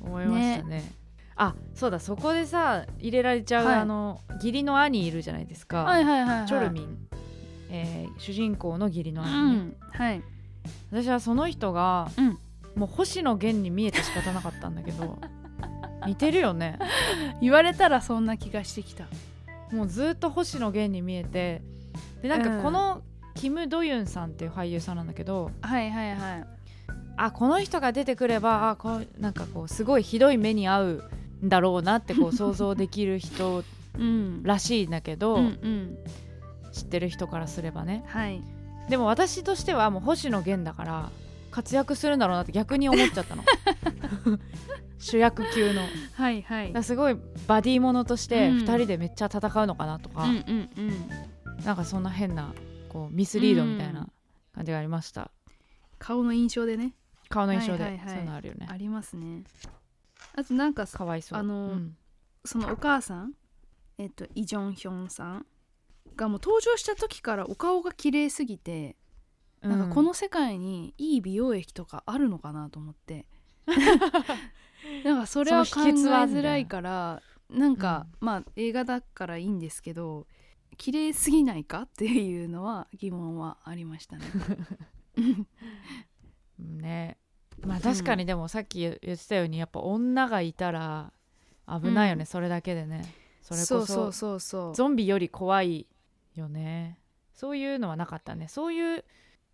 [0.00, 0.98] 思いましたね
[1.40, 3.74] あそうだそこでさ入れられちゃう、はい。
[3.76, 6.46] あの義理の兄いるじゃないですか、はいはいはいはい。
[6.48, 7.08] チョルミン、
[7.70, 10.22] えー主人公の義理のう兄ね、んはい。
[10.90, 12.38] 私はその人が、うん。
[12.74, 15.18] もう星野源に見えて仕方なかったんだけど
[16.06, 16.78] 似てるよね。
[17.40, 19.04] 言われたらそんな気がしてきた。
[19.72, 21.62] もうずっと星野源に見えて
[22.22, 22.56] でなんうん。
[22.58, 23.02] かこの
[23.34, 26.44] キム・ドユンさんっていう俳優さんなんだけど、はいはいはい。
[27.16, 33.64] あこの人が出てくればあこうなんかこうすごいひどい目に遭うんだろうなってこう想像できる人
[33.98, 34.42] うん。
[34.42, 35.98] らしいんだけど、うんうん。
[36.72, 38.04] 知ってる人からすればね。
[38.06, 38.42] はい。
[38.88, 41.10] でも私としてはもう星野源だから
[41.50, 43.42] 活躍するんだろうなって逆に思っちゃったの。
[44.98, 45.82] 主役級の。
[46.14, 46.72] はいはい。
[46.72, 47.16] らすごい
[47.46, 48.58] バディものとしてうん。
[48.58, 51.64] 2人でめっちゃ戦うのかなとか、うんうんうん。
[51.64, 52.54] なんかそんな変な
[52.88, 54.08] こうミスリードみたいな
[54.54, 55.30] 感じがありました、
[55.98, 56.94] 顔の印象でね。
[57.28, 58.08] 顔の印象で、はいはいはい。
[58.08, 58.66] そういうのあるよね。
[58.70, 59.44] ありますね
[60.34, 61.38] あとなんかかわいそう。
[61.38, 61.96] あのうん。
[62.44, 63.32] そのお母さん
[63.98, 65.46] えっとイ・ジョンヒョンさん
[66.16, 68.96] がもう登場した時からお顔が綺麗すぎて
[69.60, 73.26] なんかこの世界にいい美容液とかあるのかなと思って。
[75.04, 80.26] なんかそれは考えづらいからなんか、まあ映画だからいいんですけど
[80.76, 84.26] 綺麗すぎないかっていうのは疑問はありましたね。
[85.16, 87.18] う んね
[87.66, 91.12] まあ確かにでもさっき言ってたようにやっぱ女がいたら
[91.66, 92.26] 危ないよね、うん。
[92.26, 93.14] それだけでね。
[93.42, 94.74] それこそそうそうそうそう。
[94.74, 95.86] ゾンビより怖い
[96.34, 96.98] よね。
[97.34, 98.48] そういうのはなかったね。
[98.48, 99.04] そういう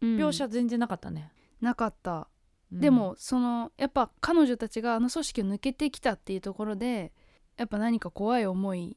[0.00, 0.16] うん。
[0.16, 1.30] 描写全然なかったね、
[1.61, 2.28] なかった、
[2.72, 2.80] うん。
[2.80, 7.12] でもそのやっぱ彼女たちがあの組織を抜けてきたっていうところで
[7.57, 8.96] やっぱ何か怖い思い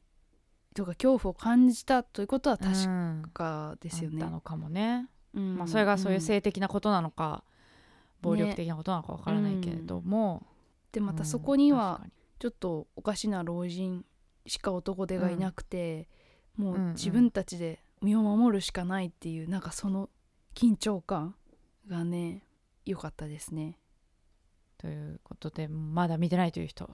[0.74, 4.22] とか恐怖を感じたということは確うんかですよね。
[4.22, 4.30] あった。
[4.32, 5.56] のかもね、うん。
[5.56, 6.20] まあ、それがそういうん。
[6.20, 7.44] 性的なことなのか、
[8.20, 10.46] 暴力的なことなのかわからないけれども、
[10.92, 12.04] でまたうんそこには
[12.38, 14.04] ちょっとおかしな老人
[14.46, 16.08] しか男手がいなくて、
[16.56, 16.74] もうん。
[16.74, 20.08] ううん自分たちで身を守るしかないっていうなんかその
[20.54, 21.34] 緊張感
[21.88, 22.44] がね
[22.84, 23.78] 良かったですね。
[24.78, 26.90] ということでまだ見てないという人。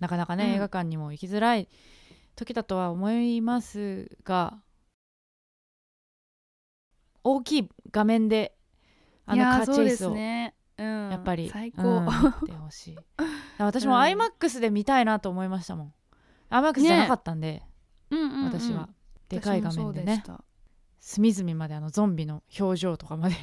[0.00, 0.50] なかなかね、うん。
[0.52, 1.68] 映画館にも行きづらい
[2.36, 4.60] 時だとは思いますが
[7.24, 8.56] 大きい画面で
[9.26, 10.54] あのカーチェイスをね。
[10.78, 11.82] うん、やっぱり、最高。
[11.82, 12.04] うん。
[12.42, 12.98] 見てほしい。
[13.58, 14.00] 私もうん。
[14.00, 15.92] iMAX で見たいなと思いましたもん。
[16.50, 17.62] iMAX じゃなかったんで、
[18.10, 18.88] うんうんうん私は。
[19.28, 20.22] でかい画面でね。
[21.00, 23.34] 隅々まであのゾンビの表情とかまで。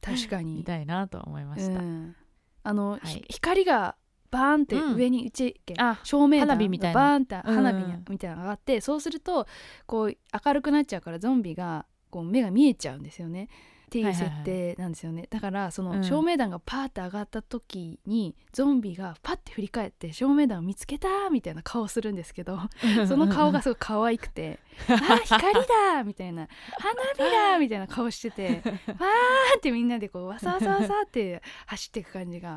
[0.00, 0.56] 確かに。
[0.56, 2.14] 見たいなと思いました、うん、
[2.62, 3.00] あの、はい。
[3.06, 3.96] ひ光が
[4.30, 4.94] バーンってうん。
[4.94, 7.00] 上に打ち、あ照明弾花火みたいな。
[7.00, 7.90] バーンって花火うん。
[7.92, 9.46] うんみたいなのが上がって、そうすると
[9.86, 10.16] こう
[10.46, 13.48] 明るくなっちゃうからゾンビがこう目が見えちゃうんですよね
[13.90, 22.60] っていう設定なんですよね、だからそうのん照明弾がパーって上がった時に、ゾンビがパッて振り返って照明弾を見つけたみたいな顔をするんですけど
[23.08, 26.46] その顔がすごい可愛くて「あー光だ!」みたいな
[26.78, 32.52] 「花火だ!」みたいな顔してて わーってみんなでこうわさわさわさって走っていく感じが、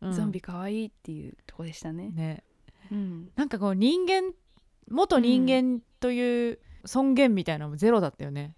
[0.00, 2.10] うんゾンビ可愛いっていうとこでしたね。
[2.10, 2.42] ね
[2.90, 4.32] うん、なんかこう人間
[4.88, 8.54] 元人間という尊厳みたいなのもゼロだったよね、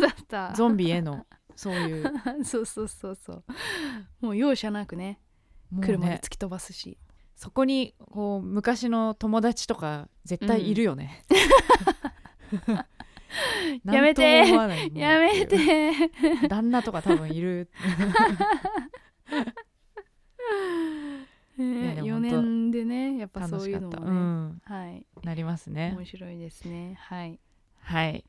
[0.00, 0.52] だった。
[0.54, 2.12] ゾンビへのそういう。
[2.44, 3.44] そうそうそうそう。
[4.20, 5.20] もう容赦なくね
[5.70, 5.86] もうね。
[5.86, 6.98] 車で突き飛ばすし、
[7.36, 11.24] そこにこう昔の友達とか絶対いるよね、
[13.84, 14.44] やめて。
[14.94, 15.92] やめて。
[16.48, 17.70] 旦那とか多分いる。
[21.58, 25.06] ね4でも本当年でねやっぱ楽そういうのもね、うん、はい。
[25.22, 25.94] なりますね。
[25.96, 26.96] 面白いですね。
[26.98, 27.38] はい。
[27.80, 28.24] はい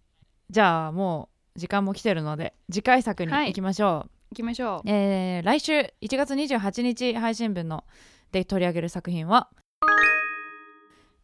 [0.54, 3.47] じゃあもう時間も来てるので次回作にはい。
[3.47, 4.88] 行きましょう、行きましょう。
[4.88, 7.86] えー来週1月28日配信分の
[8.32, 9.49] で取り上げる作品は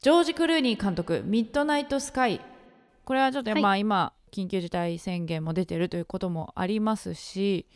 [0.02, 2.42] ジョージ・クルーニー監督「ミッドナイト・スカイ」
[3.06, 3.62] これはちょっと、はい。
[3.62, 7.68] まあ今緊急事態宣言も出てるということもありますし、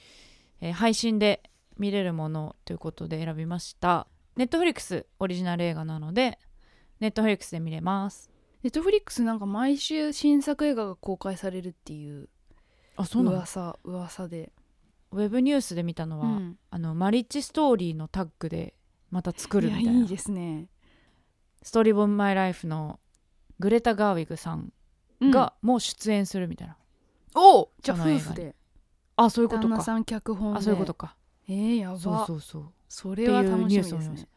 [0.59, 1.43] えー配信で
[1.77, 4.07] 見れるものということで選びました。
[4.37, 6.39] ネットフリックスオリジナル映画なので
[6.99, 8.31] ネットフリックスで見れます
[8.63, 12.29] ネットフリックスなんか毎週新作映画が公開されるっていう
[12.95, 13.37] あそうなの？
[13.37, 14.51] 噂噂で、
[15.11, 16.57] ウェブニュースで見たのは、うん。
[16.69, 18.73] あのマリッジストーリーのタッグで
[19.11, 19.91] また作るみたいな。
[19.91, 20.67] いやいですね。
[21.61, 22.99] ストーリー・ボン・マイ・ライフの
[23.59, 24.71] グレタ・ガーウィグさん
[25.21, 26.77] がもう出演するみたいな、
[27.35, 28.21] おじゃあこの映画に。
[28.21, 28.55] 夫婦で
[29.15, 29.67] あそういうことか。
[29.67, 30.59] 旦那さん脚本で。
[30.59, 31.15] あそういうことか。
[31.49, 31.97] えー、やば。
[31.97, 32.63] そうそうそう。
[32.87, 34.27] それは楽しみですっていうニュースを見ましね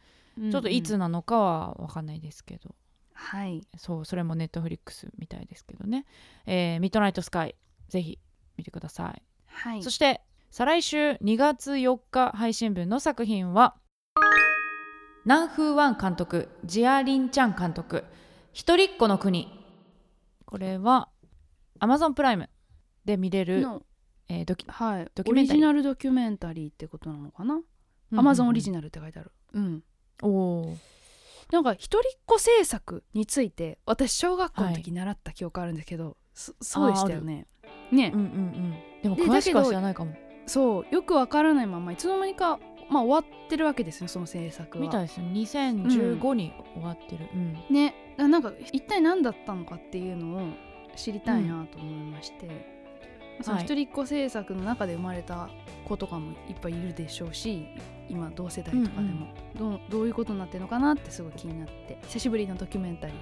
[0.47, 2.75] たちょっといつななのかは分かんないですけど
[3.17, 3.67] はい。
[3.79, 6.05] そうそれもネットフリックスみたいですけどね、
[6.45, 7.57] えーミッドナイトスカイ
[7.89, 8.19] ぜひ
[8.57, 9.83] 見てください、はい。
[9.83, 13.75] そして再来週2月4日配信分の作品は
[15.25, 18.05] 南風ワン監督ジアリンちゃん監督
[18.53, 19.53] 一人っ子の国。
[20.45, 21.09] これは
[21.81, 22.49] Amazon プライム
[23.05, 23.83] で見れる、の
[24.29, 25.11] えードキはい。
[25.15, 25.63] ドキュメンタリー。
[25.63, 27.61] オリジナルドキュメンタリーってことなのかな、
[28.15, 29.33] アマゾンオリジナルって書いてある。
[29.55, 29.83] うん。
[30.23, 30.77] おー
[31.53, 37.47] なんか一人っ子制作について私小学校の時習った記憶あるんですけど、そそうでしたよね。
[37.91, 38.75] ね、うんうんうん。
[39.03, 40.15] でもで詳しくは知らないかも。
[40.47, 44.85] そうよくわからないままいつの間にかまあ終わってるわけですねその制作は。
[44.85, 47.65] みたいですよ2015に終わってる、うん。
[47.71, 47.95] ね。
[48.17, 50.49] ななんか一体何だったのかっていうのを
[50.97, 52.76] 知りたいなと思いまして、
[53.43, 53.65] そのはい。
[53.65, 55.49] 一人っ子制作の中で生まれた
[55.87, 57.67] 子とかもいっぱいいるでしょうし
[58.09, 63.13] 今同世代とかでも、どうどういうことになってるのかなってすごい気になって久しぶりのドキュメンタリ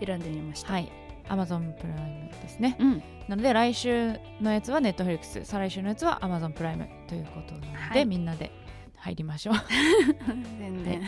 [0.00, 0.72] ー選んでみました。
[0.72, 0.90] はい。
[1.28, 2.76] Amazon プライムですね。
[2.78, 3.02] うん。
[3.28, 8.06] なので来週のやつは Netflix 再来週のやつは Amazon プライムということなので、はい。
[8.06, 8.50] みんなで
[8.96, 9.54] 入りましょう。
[10.58, 11.00] 全然、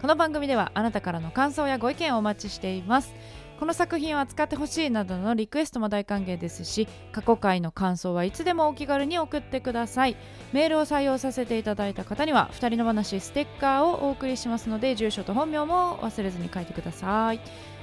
[0.00, 3.12] この番組ではあなたからの感想やご意見をお待ちしています
[3.58, 10.16] この作品を扱ってほしいなどのリクエストも大歓迎ですし過去回の感想はいつでもお気軽に送ってください。
[10.52, 17.40] メールを採用させていただいた方には2人の話ステッカーをお送りしますので住所と本名も忘れずに書いてください。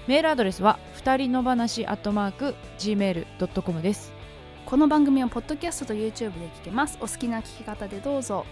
[0.07, 4.13] メールアドレスは2人の話アットマーク gmail.com です。
[4.65, 6.97] この番組はポッドキャストと YouTube で聞けます。
[7.01, 8.45] お好きな聞き方でどうぞ。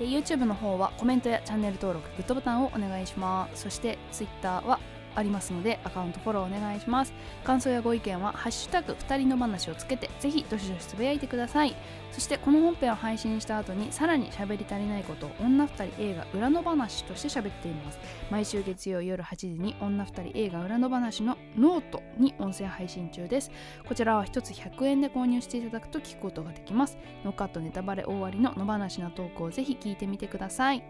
[0.00, 3.64] YouTube の方はコメントやチャンネル登録グッドボタンをお願いします。
[3.64, 4.80] そして Twitter は
[5.14, 7.12] ありますのでアカウントフォローお願いします。
[7.44, 11.74] 感想やご意見は「ハッシュタグ二人の話」をつけてぜひどしどしつぶやいてください。
[12.12, 17.98] そしてこの本編を配信した後にさらに喋り足りないことを女二人映画裏の話として喋っています。
[18.30, 23.50] 毎週月曜夜8時に女二人映画裏の話のノートに音声配信中です。
[23.88, 26.98] こちらは1つ100円で購入していただくと聞くことができます。
[27.24, 30.82] ノーカットネタバレ大ありの野放しなトークをぜひ聞いてみてください。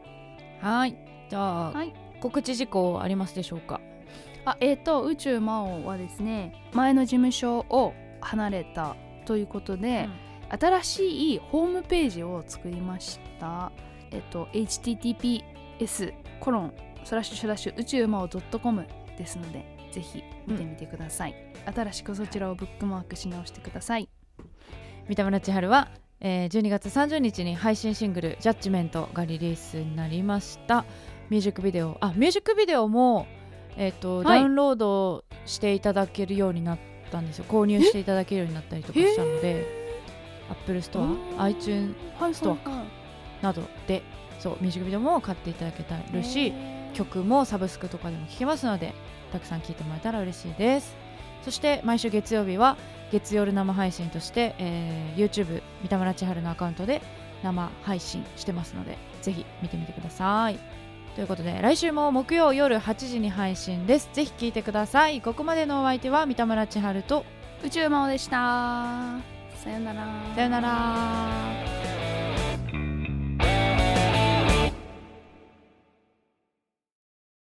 [0.61, 0.97] はい。
[1.29, 1.93] じゃあ、はい。
[2.21, 3.81] 告知事項ありますでしょうか？
[4.45, 10.09] あえっ、と宇宙魔王はですね前の事務所を離れたということで、
[10.49, 13.73] 新しいホームページを作りました。
[14.11, 16.75] えっ、と https コロン
[17.05, 18.87] スラッシュスラッシュ宇宙魔王 .com
[19.17, 21.35] ですのでぜひ見てみてください、
[21.67, 24.09] 新しくそちらをブックマークし直してください。
[25.09, 30.85] 三田村千春は、えー12月30日に配信シングル「ジャッジメント」がリリースになりました。
[31.29, 33.27] ミュージックビデオあミュージックビデオも、
[33.77, 34.41] えーとはい。
[34.41, 36.79] ダウンロードしていただけるようになっ
[37.11, 37.45] たんですよ。
[37.49, 39.67] 購入していただけるようになったりとかしたので
[40.51, 42.85] Apple Store、iTunes はいストア
[43.43, 44.03] などで
[44.39, 46.53] そうミュージックビデオも買っていただけたるし
[46.95, 48.93] 曲もサブスクとかでも聴けますので
[49.33, 50.97] たくさん聴いてもらえたら嬉しいです。
[51.45, 52.77] そして毎週月曜日は
[53.13, 57.01] 月夜生配信として、えー YouTube 三田村千春のアカウントで
[57.43, 60.59] 生配信してますのでぜひ見てみてください
[61.15, 64.09] ということで来週も木曜夜8時に配信です。
[64.13, 65.21] ぜひ聴いてください。
[65.21, 67.25] ここまでのお相手は三田村千春と
[67.65, 69.19] 宇宙魔王でした。
[69.63, 70.07] さよなら。
[70.35, 72.00] さよなら